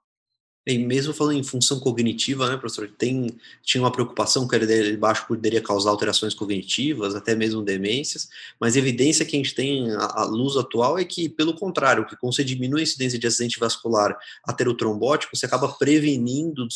E 0.67 0.79
mesmo 0.79 1.15
falando 1.15 1.39
em 1.39 1.45
função 1.45 1.79
cognitiva, 1.79 2.51
né, 2.51 2.57
professor, 2.57 2.91
tem, 2.99 3.39
tinha 3.63 3.81
uma 3.81 3.93
preocupação 3.93 4.49
que 4.49 4.55
a 4.57 4.59
LDL 4.59 4.97
baixo 4.97 5.25
poderia 5.29 5.63
causar 5.63 5.91
alterações 5.91 6.35
cognitivas, 6.35 7.15
até 7.15 7.37
mesmo 7.37 7.63
demências, 7.63 8.29
mas 8.59 8.75
a 8.75 8.81
evidência 8.81 9.25
que 9.25 9.37
a 9.37 9.39
gente 9.39 9.55
tem 9.55 9.93
à 9.93 10.25
luz 10.25 10.57
atual 10.57 10.99
é 10.99 11.05
que, 11.05 11.29
pelo 11.29 11.55
contrário, 11.55 12.05
que 12.05 12.17
quando 12.17 12.35
você 12.35 12.43
diminui 12.43 12.81
a 12.81 12.83
incidência 12.83 13.17
de 13.17 13.27
acidente 13.29 13.61
vascular 13.61 14.19
aterotrombótico, 14.45 15.37
você 15.37 15.47
acaba 15.47 15.69
prevenindo 15.69 16.67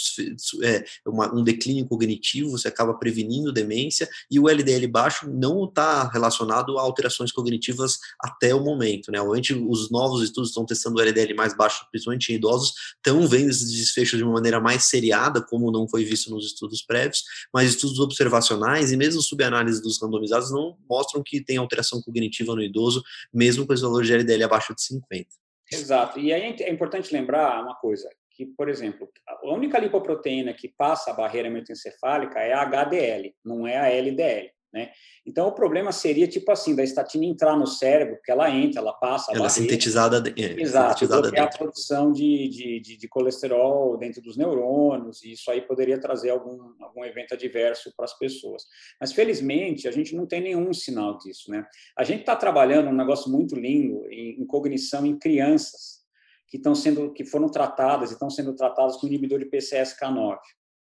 é, 0.62 0.84
uma, 1.04 1.34
um 1.34 1.42
declínio 1.42 1.84
cognitivo, 1.84 2.50
você 2.50 2.68
acaba 2.68 2.94
prevenindo 2.94 3.52
demência, 3.52 4.08
e 4.30 4.38
o 4.38 4.48
LDL 4.48 4.86
baixo 4.86 5.28
não 5.28 5.64
está 5.64 6.08
relacionado 6.08 6.78
a 6.78 6.82
alterações 6.82 7.32
cognitivas 7.32 7.98
até 8.20 8.54
o 8.54 8.62
momento. 8.62 9.10
Né? 9.10 9.20
Obviamente, 9.20 9.52
os 9.52 9.90
novos 9.90 10.22
estudos 10.22 10.50
estão 10.50 10.64
testando 10.64 10.98
o 10.98 11.00
LDL 11.00 11.34
mais 11.34 11.56
baixo, 11.56 11.84
principalmente 11.90 12.32
em 12.32 12.36
idosos, 12.36 12.72
estão 12.96 13.26
vendo 13.26 13.50
esses 13.50 13.79
desfechos 13.80 14.18
de 14.18 14.24
uma 14.24 14.34
maneira 14.34 14.60
mais 14.60 14.84
seriada, 14.84 15.42
como 15.42 15.70
não 15.70 15.88
foi 15.88 16.04
visto 16.04 16.30
nos 16.30 16.46
estudos 16.46 16.82
prévios, 16.82 17.24
mas 17.52 17.70
estudos 17.70 17.98
observacionais 17.98 18.92
e 18.92 18.96
mesmo 18.96 19.20
subanálise 19.20 19.82
dos 19.82 20.00
randomizados 20.00 20.50
não 20.52 20.76
mostram 20.88 21.22
que 21.24 21.42
tem 21.42 21.56
alteração 21.56 22.00
cognitiva 22.02 22.54
no 22.54 22.62
idoso, 22.62 23.02
mesmo 23.32 23.66
com 23.66 23.72
esse 23.72 23.82
valor 23.82 24.04
de 24.04 24.12
LDL 24.12 24.44
abaixo 24.44 24.74
de 24.74 24.82
50. 24.82 25.26
Exato. 25.72 26.18
E 26.18 26.32
aí 26.32 26.42
é 26.60 26.70
importante 26.70 27.12
lembrar 27.12 27.62
uma 27.62 27.74
coisa, 27.74 28.08
que, 28.30 28.46
por 28.46 28.68
exemplo, 28.68 29.08
a 29.26 29.52
única 29.52 29.78
lipoproteína 29.78 30.52
que 30.54 30.68
passa 30.68 31.10
a 31.10 31.14
barreira 31.14 31.48
hematoencefálica 31.48 32.38
é 32.40 32.52
a 32.52 32.62
HDL, 32.62 33.34
não 33.44 33.66
é 33.66 33.76
a 33.76 33.88
LDL. 33.90 34.50
Né? 34.72 34.90
Então, 35.26 35.48
o 35.48 35.52
problema 35.52 35.90
seria, 35.90 36.28
tipo 36.28 36.50
assim, 36.52 36.76
da 36.76 36.84
estatina 36.84 37.24
entrar 37.24 37.56
no 37.56 37.66
cérebro, 37.66 38.16
porque 38.16 38.30
ela 38.30 38.48
entra, 38.48 38.80
ela 38.80 38.92
passa. 38.92 39.32
Ela 39.34 39.46
é 39.46 39.48
sintetizada, 39.48 40.22
é, 40.36 40.60
Exato, 40.60 41.00
sintetizada 41.00 41.42
a 41.42 41.48
produção 41.48 42.12
de, 42.12 42.48
de, 42.48 42.80
de, 42.80 42.96
de, 42.96 43.08
colesterol 43.08 43.96
dentro 43.96 44.22
dos 44.22 44.36
neurônios, 44.36 45.24
e 45.24 45.32
isso 45.32 45.50
aí 45.50 45.60
poderia 45.60 46.00
trazer 46.00 46.30
algum, 46.30 46.72
algum 46.80 47.04
evento 47.04 47.34
adverso 47.34 47.92
para 47.96 48.04
as 48.04 48.16
pessoas. 48.16 48.64
Mas, 49.00 49.12
felizmente, 49.12 49.88
a 49.88 49.90
gente 49.90 50.14
não 50.14 50.24
tem 50.24 50.40
nenhum 50.40 50.72
sinal 50.72 51.18
disso. 51.18 51.50
Né? 51.50 51.66
A 51.98 52.04
gente 52.04 52.20
está 52.20 52.36
trabalhando 52.36 52.88
um 52.88 52.96
negócio 52.96 53.30
muito 53.30 53.56
lindo 53.56 54.06
em, 54.08 54.40
em 54.40 54.46
cognição 54.46 55.04
em 55.04 55.18
crianças 55.18 56.00
que 56.48 56.56
estão 56.56 56.74
sendo, 56.74 57.12
que 57.12 57.24
foram 57.24 57.48
tratadas 57.48 58.10
e 58.10 58.14
estão 58.14 58.30
sendo 58.30 58.54
tratadas 58.54 58.96
com 58.96 59.06
inibidor 59.06 59.38
de 59.38 59.46
PCSK9, 59.46 60.38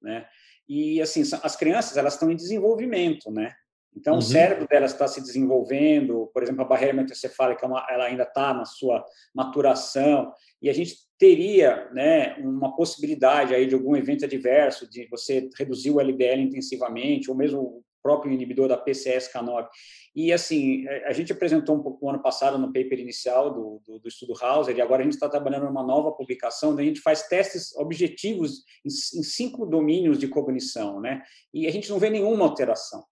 né? 0.03 0.27
E 0.69 1.01
assim, 1.01 1.23
as 1.43 1.57
crianças 1.57 1.97
elas 1.97 2.15
estão 2.15 2.31
em 2.31 2.37
desenvolvimento, 2.37 3.31
né? 3.31 3.55
Então, 3.97 4.15
uhum. 4.15 4.19
o 4.19 4.23
cérebro 4.23 4.67
delas 4.67 4.93
está 4.93 5.07
se 5.07 5.21
desenvolvendo, 5.21 6.31
por 6.33 6.43
exemplo, 6.43 6.63
a 6.63 6.67
barreira 6.67 6.95
hematoencefálica 6.95 7.67
é 7.67 7.95
ela 7.95 8.05
ainda 8.07 8.23
está 8.23 8.55
na 8.55 8.65
sua 8.65 9.05
maturação, 9.35 10.33
e 10.61 10.71
a 10.71 10.73
gente 10.73 10.97
teria 11.19 11.91
né, 11.93 12.35
uma 12.39 12.75
possibilidade 12.75 13.55
aí 13.55 13.67
de 13.67 13.75
algum 13.75 13.95
evento 13.97 14.25
adverso, 14.25 14.89
de 14.89 15.07
você 15.09 15.49
reduzir 15.59 15.91
o 15.91 16.01
LDL 16.01 16.41
intensivamente, 16.41 17.31
ou 17.31 17.37
mesmo 17.37 17.61
o 17.61 17.85
próprio 18.03 18.33
inibidor 18.33 18.69
da 18.69 18.83
PCSK9. 18.83 19.69
E, 20.15 20.33
assim, 20.33 20.87
a 21.05 21.13
gente 21.13 21.33
apresentou 21.33 21.77
um 21.77 21.83
pouco 21.83 22.05
no 22.05 22.11
ano 22.11 22.23
passado 22.23 22.59
no 22.59 22.73
paper 22.73 22.99
inicial 22.99 23.53
do, 23.53 23.81
do, 23.87 23.99
do 24.01 24.09
estudo 24.09 24.35
Hauser, 24.41 24.77
e 24.77 24.81
agora 24.81 25.03
a 25.03 25.05
gente 25.05 25.15
está 25.15 25.29
trabalhando 25.29 25.67
numa 25.67 25.85
nova 25.85 26.13
publicação, 26.13 26.73
onde 26.73 26.83
a 26.83 26.85
gente 26.85 27.01
faz 27.01 27.29
testes 27.29 27.75
objetivos 27.77 28.65
em, 28.85 28.89
em 28.89 29.23
cinco 29.23 29.65
domínios 29.65 30.19
de 30.19 30.29
cognição, 30.29 31.01
né? 31.01 31.23
E 31.55 31.67
a 31.67 31.71
gente 31.71 31.89
não 31.89 31.99
vê 31.99 32.11
nenhuma 32.11 32.45
alteração. 32.45 33.05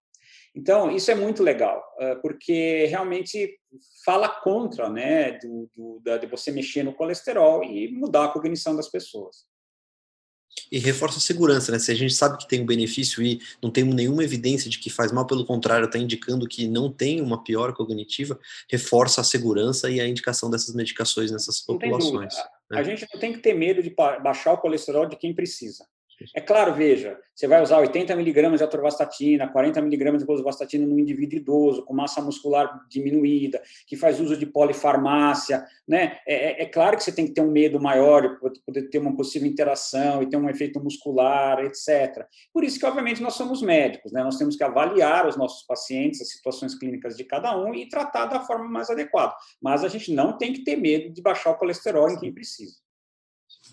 Então, 0.53 0.91
isso 0.91 1.09
é 1.09 1.15
muito 1.15 1.41
legal, 1.41 1.81
porque 2.21 2.85
realmente 2.87 3.57
fala 4.03 4.27
contra 4.27 4.89
né, 4.89 5.39
do, 5.39 5.69
do, 5.73 6.17
de 6.19 6.27
você 6.27 6.51
mexer 6.51 6.83
no 6.83 6.93
colesterol 6.93 7.63
e 7.63 7.89
mudar 7.93 8.25
a 8.25 8.27
cognição 8.29 8.75
das 8.75 8.89
pessoas. 8.89 9.45
E 10.69 10.79
reforça 10.79 11.17
a 11.17 11.21
segurança, 11.21 11.71
né? 11.71 11.79
Se 11.79 11.91
a 11.91 11.95
gente 11.95 12.13
sabe 12.13 12.37
que 12.37 12.47
tem 12.47 12.61
um 12.61 12.65
benefício 12.65 13.23
e 13.23 13.39
não 13.61 13.71
temos 13.71 13.95
nenhuma 13.95 14.23
evidência 14.23 14.69
de 14.69 14.79
que 14.79 14.89
faz 14.89 15.11
mal, 15.11 15.25
pelo 15.25 15.45
contrário, 15.45 15.85
está 15.85 15.97
indicando 15.97 16.47
que 16.47 16.67
não 16.67 16.91
tem 16.91 17.21
uma 17.21 17.43
pior 17.43 17.73
cognitiva, 17.73 18.39
reforça 18.69 19.21
a 19.21 19.23
segurança 19.23 19.89
e 19.89 19.99
a 19.99 20.07
indicação 20.07 20.49
dessas 20.49 20.75
medicações 20.75 21.31
nessas 21.31 21.61
populações. 21.61 22.35
Né? 22.69 22.79
A 22.79 22.83
gente 22.83 23.07
não 23.11 23.19
tem 23.19 23.33
que 23.33 23.39
ter 23.39 23.53
medo 23.53 23.81
de 23.81 23.89
baixar 23.89 24.53
o 24.53 24.57
colesterol 24.57 25.05
de 25.05 25.15
quem 25.15 25.33
precisa. 25.33 25.85
É 26.35 26.41
claro, 26.41 26.73
veja, 26.73 27.19
você 27.33 27.47
vai 27.47 27.61
usar 27.61 27.79
80 27.79 28.15
miligramas 28.15 28.59
de 28.59 28.63
atorvastatina, 28.63 29.47
40 29.47 29.81
miligramas 29.81 30.21
de 30.21 30.27
rosuvastatina 30.27 30.85
num 30.85 30.99
indivíduo 30.99 31.37
idoso, 31.37 31.85
com 31.85 31.93
massa 31.93 32.21
muscular 32.21 32.85
diminuída, 32.89 33.61
que 33.87 33.95
faz 33.95 34.19
uso 34.19 34.37
de 34.37 34.45
polifarmácia, 34.45 35.65
né? 35.87 36.19
É, 36.27 36.61
é, 36.61 36.63
é 36.63 36.65
claro 36.65 36.97
que 36.97 37.03
você 37.03 37.11
tem 37.11 37.25
que 37.25 37.33
ter 37.33 37.41
um 37.41 37.51
medo 37.51 37.79
maior, 37.79 38.39
poder 38.65 38.89
ter 38.89 38.99
uma 38.99 39.15
possível 39.15 39.47
interação 39.47 40.21
e 40.21 40.29
ter 40.29 40.37
um 40.37 40.49
efeito 40.49 40.79
muscular, 40.83 41.59
etc. 41.65 42.25
Por 42.53 42.63
isso 42.63 42.79
que, 42.79 42.85
obviamente, 42.85 43.21
nós 43.21 43.33
somos 43.33 43.61
médicos, 43.61 44.11
né? 44.11 44.23
Nós 44.23 44.37
temos 44.37 44.55
que 44.55 44.63
avaliar 44.63 45.27
os 45.27 45.37
nossos 45.37 45.65
pacientes, 45.65 46.21
as 46.21 46.29
situações 46.29 46.75
clínicas 46.75 47.15
de 47.15 47.23
cada 47.23 47.57
um 47.57 47.73
e 47.73 47.87
tratar 47.87 48.25
da 48.25 48.41
forma 48.41 48.67
mais 48.67 48.89
adequada. 48.89 49.33
Mas 49.61 49.83
a 49.83 49.87
gente 49.87 50.13
não 50.13 50.37
tem 50.37 50.53
que 50.53 50.63
ter 50.63 50.75
medo 50.75 51.11
de 51.11 51.21
baixar 51.21 51.51
o 51.51 51.57
colesterol 51.57 52.09
em 52.09 52.19
quem 52.19 52.33
precisa. 52.33 52.75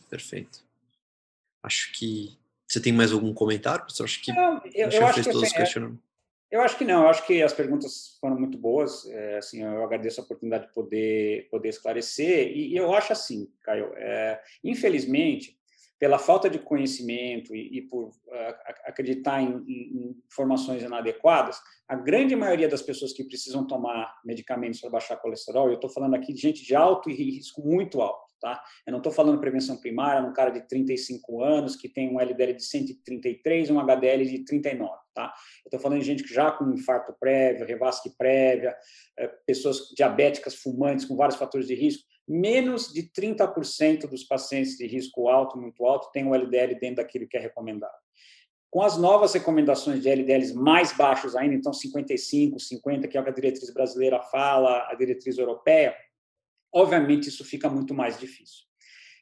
Perfeito. 0.08 0.67
Acho 1.68 1.92
que 1.92 2.38
você 2.66 2.80
tem 2.80 2.92
mais 2.92 3.12
algum 3.12 3.32
comentário, 3.32 3.82
professor? 3.82 4.04
Acho 4.04 4.22
que 4.22 4.32
não, 4.32 4.60
eu, 4.74 4.88
eu 4.88 5.06
acho 5.06 5.22
que 5.22 5.30
todos 5.30 5.54
assim, 5.54 5.80
é, 5.80 5.92
eu 6.50 6.62
acho 6.62 6.78
que 6.78 6.84
não. 6.84 7.02
Eu 7.02 7.08
acho 7.08 7.26
que 7.26 7.42
as 7.42 7.52
perguntas 7.52 8.16
foram 8.20 8.38
muito 8.38 8.56
boas. 8.56 9.06
É, 9.06 9.36
assim, 9.36 9.62
eu 9.62 9.84
agradeço 9.84 10.20
a 10.20 10.24
oportunidade 10.24 10.66
de 10.66 10.72
poder 10.72 11.48
poder 11.50 11.68
esclarecer. 11.68 12.48
E, 12.48 12.72
e 12.72 12.76
eu 12.76 12.92
acho 12.94 13.12
assim, 13.12 13.48
Caio. 13.62 13.92
É, 13.96 14.40
infelizmente, 14.64 15.58
pela 15.98 16.18
falta 16.18 16.48
de 16.48 16.58
conhecimento 16.58 17.54
e, 17.54 17.78
e 17.78 17.82
por 17.82 18.08
uh, 18.08 18.12
acreditar 18.84 19.42
em, 19.42 19.56
em, 19.66 20.16
informações 20.26 20.82
inadequadas, 20.82 21.60
a 21.88 21.96
grande 21.96 22.36
maioria 22.36 22.68
das 22.68 22.82
pessoas 22.82 23.12
que 23.12 23.24
precisam 23.24 23.66
tomar 23.66 24.20
medicamentos 24.24 24.80
para 24.80 24.90
baixar 24.90 25.16
colesterol, 25.16 25.68
eu 25.68 25.74
estou 25.74 25.90
falando 25.90 26.14
aqui 26.14 26.32
de 26.32 26.40
gente 26.40 26.64
de 26.64 26.74
alto 26.74 27.10
e 27.10 27.14
risco 27.14 27.62
muito 27.62 28.00
alto, 28.00 28.27
tá? 28.40 28.62
Eu 28.86 28.92
não 28.92 28.98
estou 28.98 29.12
falando 29.12 29.40
prevenção 29.40 29.76
primária, 29.76 30.22
num 30.22 30.32
cara 30.32 30.50
de 30.50 30.66
35 30.66 31.42
anos 31.42 31.76
que 31.76 31.88
tem 31.88 32.08
um 32.08 32.20
LDL 32.20 32.54
de 32.54 32.64
133 32.64 33.68
e 33.68 33.72
um 33.72 33.80
HDL 33.80 34.24
de 34.24 34.44
39, 34.44 34.92
tá? 35.14 35.32
Eu 35.64 35.68
estou 35.68 35.80
falando 35.80 36.00
de 36.00 36.06
gente 36.06 36.22
que 36.22 36.32
já 36.32 36.50
com 36.50 36.70
infarto 36.72 37.14
prévio, 37.18 37.66
revasque 37.66 38.10
prévia, 38.16 38.76
eh, 39.16 39.28
pessoas 39.46 39.88
diabéticas, 39.96 40.54
fumantes, 40.54 41.04
com 41.04 41.16
vários 41.16 41.38
fatores 41.38 41.66
de 41.66 41.74
risco, 41.74 42.04
menos 42.26 42.92
de 42.92 43.02
30% 43.02 44.06
dos 44.06 44.24
pacientes 44.24 44.76
de 44.76 44.86
risco 44.86 45.28
alto, 45.28 45.58
muito 45.58 45.84
alto, 45.86 46.10
têm 46.12 46.26
o 46.26 46.34
LDL 46.34 46.74
dentro 46.78 46.96
daquilo 46.96 47.26
que 47.26 47.36
é 47.36 47.40
recomendado. 47.40 47.94
Com 48.70 48.82
as 48.82 48.98
novas 48.98 49.32
recomendações 49.32 50.02
de 50.02 50.10
LDLs 50.10 50.54
mais 50.54 50.92
baixos 50.92 51.34
ainda, 51.34 51.54
então 51.54 51.72
55, 51.72 52.60
50, 52.60 53.08
que 53.08 53.16
é 53.16 53.20
o 53.20 53.24
que 53.24 53.30
a 53.30 53.32
diretriz 53.32 53.72
brasileira 53.72 54.20
fala, 54.20 54.86
a 54.90 54.94
diretriz 54.94 55.38
europeia, 55.38 55.96
obviamente 56.72 57.28
isso 57.28 57.44
fica 57.44 57.68
muito 57.68 57.94
mais 57.94 58.18
difícil. 58.18 58.64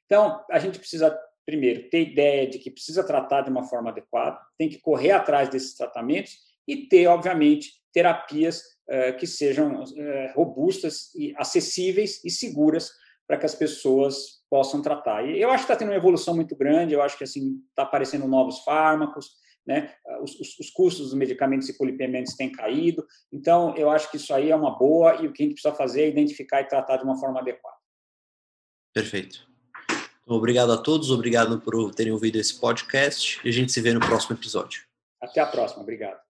Então, 0.04 0.44
a 0.50 0.58
gente 0.58 0.78
precisa, 0.78 1.16
primeiro, 1.44 1.88
ter 1.90 2.10
ideia 2.10 2.48
de 2.48 2.58
que 2.58 2.70
precisa 2.70 3.04
tratar 3.04 3.42
de 3.42 3.50
uma 3.50 3.64
forma 3.64 3.90
adequada, 3.90 4.38
tem 4.56 4.68
que 4.68 4.78
correr 4.78 5.12
atrás 5.12 5.48
desses 5.48 5.74
tratamentos 5.74 6.38
e 6.66 6.86
ter, 6.88 7.06
obviamente, 7.06 7.72
terapias 7.92 8.62
eh, 8.88 9.12
que 9.12 9.26
sejam 9.26 9.82
eh, 9.96 10.32
robustas 10.34 11.14
e 11.14 11.34
acessíveis 11.36 12.24
e 12.24 12.30
seguras 12.30 12.90
para 13.26 13.36
que 13.36 13.46
as 13.46 13.54
pessoas 13.54 14.44
possam 14.48 14.80
tratar. 14.80 15.28
E 15.28 15.40
eu 15.40 15.50
acho 15.50 15.66
que 15.66 15.72
está 15.72 15.76
tendo 15.76 15.88
uma 15.88 15.96
evolução 15.96 16.34
muito 16.34 16.54
grande, 16.54 16.94
eu 16.94 17.02
acho 17.02 17.18
que 17.18 17.24
assim 17.24 17.60
está 17.70 17.82
aparecendo 17.82 18.28
novos 18.28 18.60
fármacos, 18.60 19.30
né? 19.66 19.92
Os, 20.22 20.38
os, 20.38 20.58
os, 20.58 20.70
custos 20.70 21.06
dos 21.06 21.14
medicamentos 21.14 21.68
e 21.68 21.76
polipemiantes 21.76 22.36
têm 22.36 22.52
caído, 22.52 23.06
então 23.32 23.74
eu 23.76 23.90
acho 23.90 24.10
que 24.10 24.16
isso 24.16 24.32
aí 24.32 24.50
é 24.50 24.56
uma 24.56 24.78
boa 24.78 25.16
e 25.16 25.26
o 25.26 25.32
que 25.32 25.42
a 25.42 25.46
gente 25.46 25.54
precisa 25.54 25.74
fazer 25.74 26.02
é 26.02 26.08
identificar 26.08 26.60
e 26.60 26.68
tratar 26.68 26.98
de 26.98 27.04
uma 27.04 27.18
forma 27.18 27.40
adequada. 27.40 27.76
Perfeito. 28.94 29.46
Então, 30.22 30.36
obrigado 30.36 30.72
a 30.72 30.76
todos, 30.76 31.10
obrigado 31.10 31.60
por 31.60 31.94
terem 31.94 32.12
ouvido 32.12 32.36
esse 32.36 32.58
podcast 32.58 33.40
e 33.44 33.48
a 33.48 33.52
gente 33.52 33.72
se 33.72 33.80
vê 33.80 33.92
no 33.92 34.00
próximo 34.00 34.36
episódio. 34.36 34.82
Até 35.20 35.40
a 35.40 35.46
próxima, 35.46 35.82
obrigado. 35.82 36.25